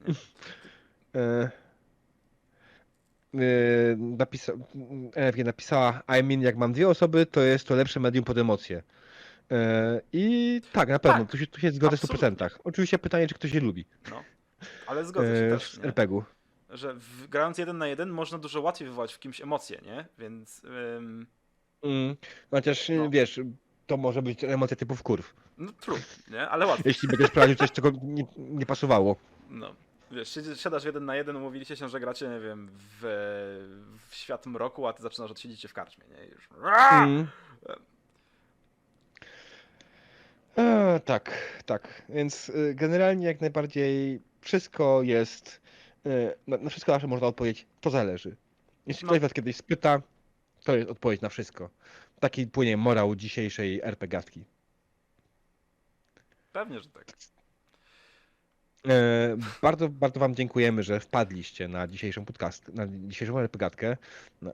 [1.14, 1.50] E,
[3.34, 3.40] e,
[3.96, 4.52] napisa
[5.16, 8.82] NFG napisała, I mean, jak mam dwie osoby, to jest to lepsze medium pod emocje.
[9.50, 12.46] E, I tak, na pewno, Tak, tu się, tu się zgodzę w absolutnie.
[12.46, 12.50] 100%.
[12.64, 14.22] Oczywiście pytanie, czy ktoś je lubi No.
[14.86, 15.84] Ale zgodzę się e, też, w?
[15.84, 16.24] RPG-u.
[16.74, 20.06] Że w, grając jeden na jeden można dużo łatwiej wywołać w kimś emocje, nie?
[20.18, 20.62] Więc
[20.96, 21.26] ym,
[21.82, 22.16] Mm,
[22.50, 23.10] chociaż No.
[23.10, 23.40] wiesz,
[23.86, 25.34] to może być emocja typu wkurw.
[25.58, 26.48] no trudno, nie?
[26.48, 26.82] Ale łatwiej.
[26.86, 29.16] Jeśli będziesz prowadził coś, czego nie, nie pasowało.
[29.50, 29.74] No.
[30.10, 33.00] Wiesz, siadasz jeden na jeden, umówiliście się, że gracie, nie wiem, w,
[34.08, 36.26] w świat mroku, a ty zaczynasz od siedzicie w karczmie, nie?
[36.26, 36.48] I Już.
[36.92, 37.26] Mm.
[40.58, 41.30] E, tak,
[41.66, 42.02] tak.
[42.08, 45.60] Więc y, generalnie jak najbardziej wszystko jest.
[46.06, 48.36] Y, Na, na wszystko zawsze można odpowiedzieć, to zależy.
[48.86, 49.08] Jeśli No.
[49.08, 50.02] ktoś was kiedyś spyta,
[50.64, 51.70] to jest odpowiedź na wszystko.
[52.20, 54.44] Taki płynie morał dzisiejszej RPGatki.
[56.52, 57.04] Pewnie, że tak.
[58.88, 63.96] E, bardzo, bardzo wam dziękujemy, że wpadliście na dzisiejszą podcast, na dzisiejszą RPGatkę.
[64.42, 64.52] No,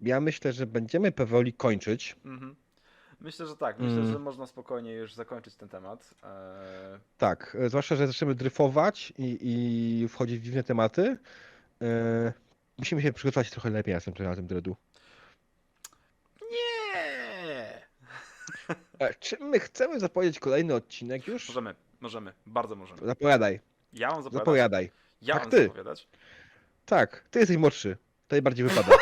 [0.00, 2.16] ja myślę, że będziemy powoli kończyć.
[2.24, 2.56] Mhm.
[3.20, 3.78] Myślę, że tak.
[3.78, 4.12] Myślę, Mm.
[4.12, 6.14] że można spokojnie już zakończyć ten temat.
[6.22, 6.28] Eee,
[7.18, 11.16] Tak, e, zwłaszcza, że zaczniemy dryfować i, i wchodzić w dziwne tematy.
[11.82, 12.32] E,
[12.78, 14.76] musimy się przygotować trochę lepiej następnym razem, Dredu.
[16.52, 17.82] Nie!
[18.98, 21.48] E, czy my chcemy zapowiedzieć kolejny odcinek już?
[21.48, 23.06] Możemy, możemy, bardzo możemy.
[23.06, 23.60] Zapowiadaj,
[23.92, 24.40] Ja mam zapowiadać.
[24.44, 24.90] zapowiadaj.
[25.22, 25.62] Ja Tak, mam ty.
[25.62, 26.08] zapowiadać.
[26.86, 27.96] Tak, ty jesteś młodszy.
[28.28, 28.96] To najbardziej wypada.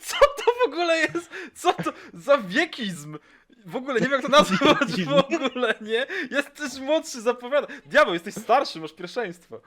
[0.00, 1.30] Co to w ogóle jest?
[1.54, 3.18] Co to za wiekizm?
[3.66, 5.12] W ogóle nie wiem jak to nazwać w
[5.48, 6.06] ogóle, nie?
[6.30, 7.66] Jesteś młodszy, zapowiada.
[7.86, 9.60] Diabeł, jesteś starszy, masz pierwszeństwo.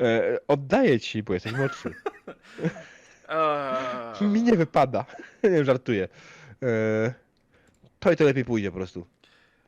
[0.00, 1.94] E, oddaję ci, bo jesteś młodszy.
[4.20, 5.04] Mi nie wypada.
[5.52, 6.08] nie żartuję.
[6.62, 7.14] E,
[8.00, 9.06] to i to lepiej pójdzie po prostu.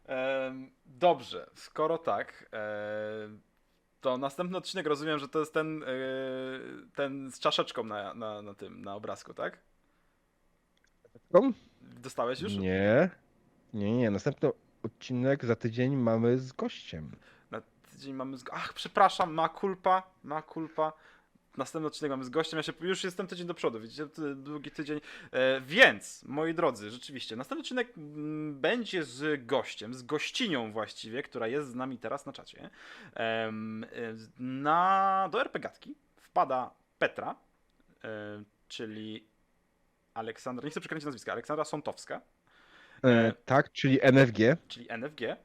[0.06, 2.50] em, dobrze, skoro tak,
[3.24, 3.40] em,
[4.00, 5.86] to następny odcinek rozumiem, że to jest ten, e,
[6.94, 9.58] ten z czaszeczką na, na, na tym, na obrazku, tak?
[11.32, 11.54] Kom?
[11.80, 12.54] Dostałeś już?
[12.56, 13.10] Nie.
[13.74, 14.10] Nie, nie.
[14.10, 14.50] Następny
[14.82, 17.10] odcinek za tydzień mamy z gościem.
[17.50, 17.62] Na
[17.92, 18.44] tydzień mamy z...
[18.52, 20.92] Ach, przepraszam, ma kulpa, ma kulpa.
[21.56, 24.06] Następny odcinek mamy z gościem, ja się już jestem tydzień do przodu, widzicie,
[24.36, 25.00] długi tydzień.
[25.32, 31.46] E, więc, moi drodzy, rzeczywiście, następny odcinek mm, będzie z gościem, z gościnią właściwie, która
[31.46, 32.70] jest z nami teraz na czacie.
[33.16, 33.52] E,
[34.38, 37.36] na, do RPGatki wpada Petra,
[38.04, 38.08] e,
[38.68, 39.26] czyli
[40.14, 42.20] Aleksandra, nie chcę przekręcić nazwiska, Aleksandra Sątowska,
[43.04, 44.38] E, tak, czyli NFG.
[44.68, 45.36] czyli NFG,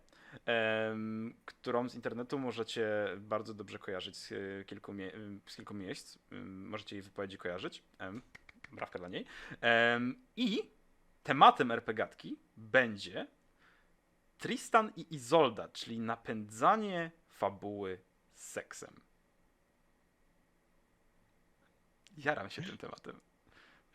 [1.45, 6.18] którą z internetu możecie bardzo dobrze kojarzyć z e, kilku, mie- z kilku miejsc.
[6.45, 7.84] Możecie jej wypowiedzi kojarzyć.
[7.99, 8.22] Em,
[8.72, 9.26] Brawka dla niej.
[10.36, 10.72] I
[11.24, 13.28] tematem RPGatki będzie
[14.38, 17.99] Tristan i Izolda, czyli napędzanie fabuły
[18.34, 19.01] seksem.
[22.18, 23.20] Jaram się tym tematem.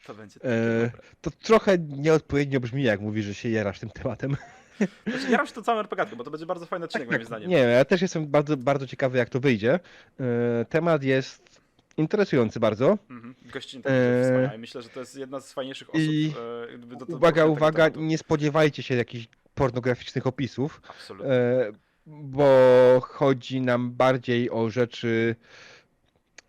[0.06, 0.90] To będzie E.
[1.20, 4.36] To trochę nieodpowiednio brzmi, jak mówisz, że się jarasz tym tematem.
[5.06, 7.50] Znaczy, jaram się tą całą RPGatkę, bo to będzie bardzo fajny odcinek moim Tak, zdaniem.
[7.50, 9.80] Nie, ja też jestem bardzo, bardzo ciekawy, jak to wyjdzie.
[10.20, 11.60] E, Temat jest
[11.96, 12.98] interesujący bardzo.
[13.10, 13.34] Mhm.
[13.52, 16.00] Gościnie wspaniała i myślę, że to jest jedna z fajniejszych osób.
[16.02, 16.32] i
[17.10, 18.00] e, Uwaga, uwaga, tematu.
[18.00, 21.32] nie spodziewajcie się jakichś pornograficznych opisów, Absolutnie.
[21.32, 21.72] e,
[22.06, 22.46] bo
[23.04, 25.36] chodzi nam bardziej o rzeczy,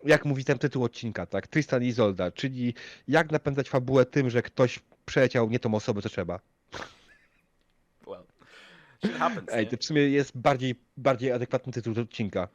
[0.05, 1.47] jak mówi ten tytuł odcinka, tak?
[1.47, 2.73] Tristan i Izolda, czyli
[3.07, 6.39] jak napędzać fabułę tym, że ktoś przeleciał nie tą osobę, co trzeba.
[8.07, 8.23] Well.
[9.05, 12.47] Shit happens, Ej, to w sumie jest bardziej, bardziej adekwatny tytuł do odcinka.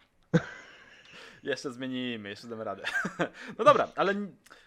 [1.43, 2.83] Jeszcze zmienimy, jeszcze damy radę.
[3.59, 4.15] No dobra, ale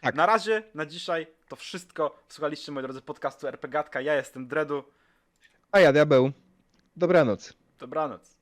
[0.01, 0.15] Tak.
[0.15, 2.23] na razie, na dzisiaj to wszystko.
[2.27, 4.01] Słuchaliście, moi drodzy, podcastu RPGatka.
[4.01, 4.83] Ja jestem Dredu.
[5.71, 6.31] A ja diabeł.
[6.95, 7.53] Dobranoc.
[7.79, 8.37] Dobranoc.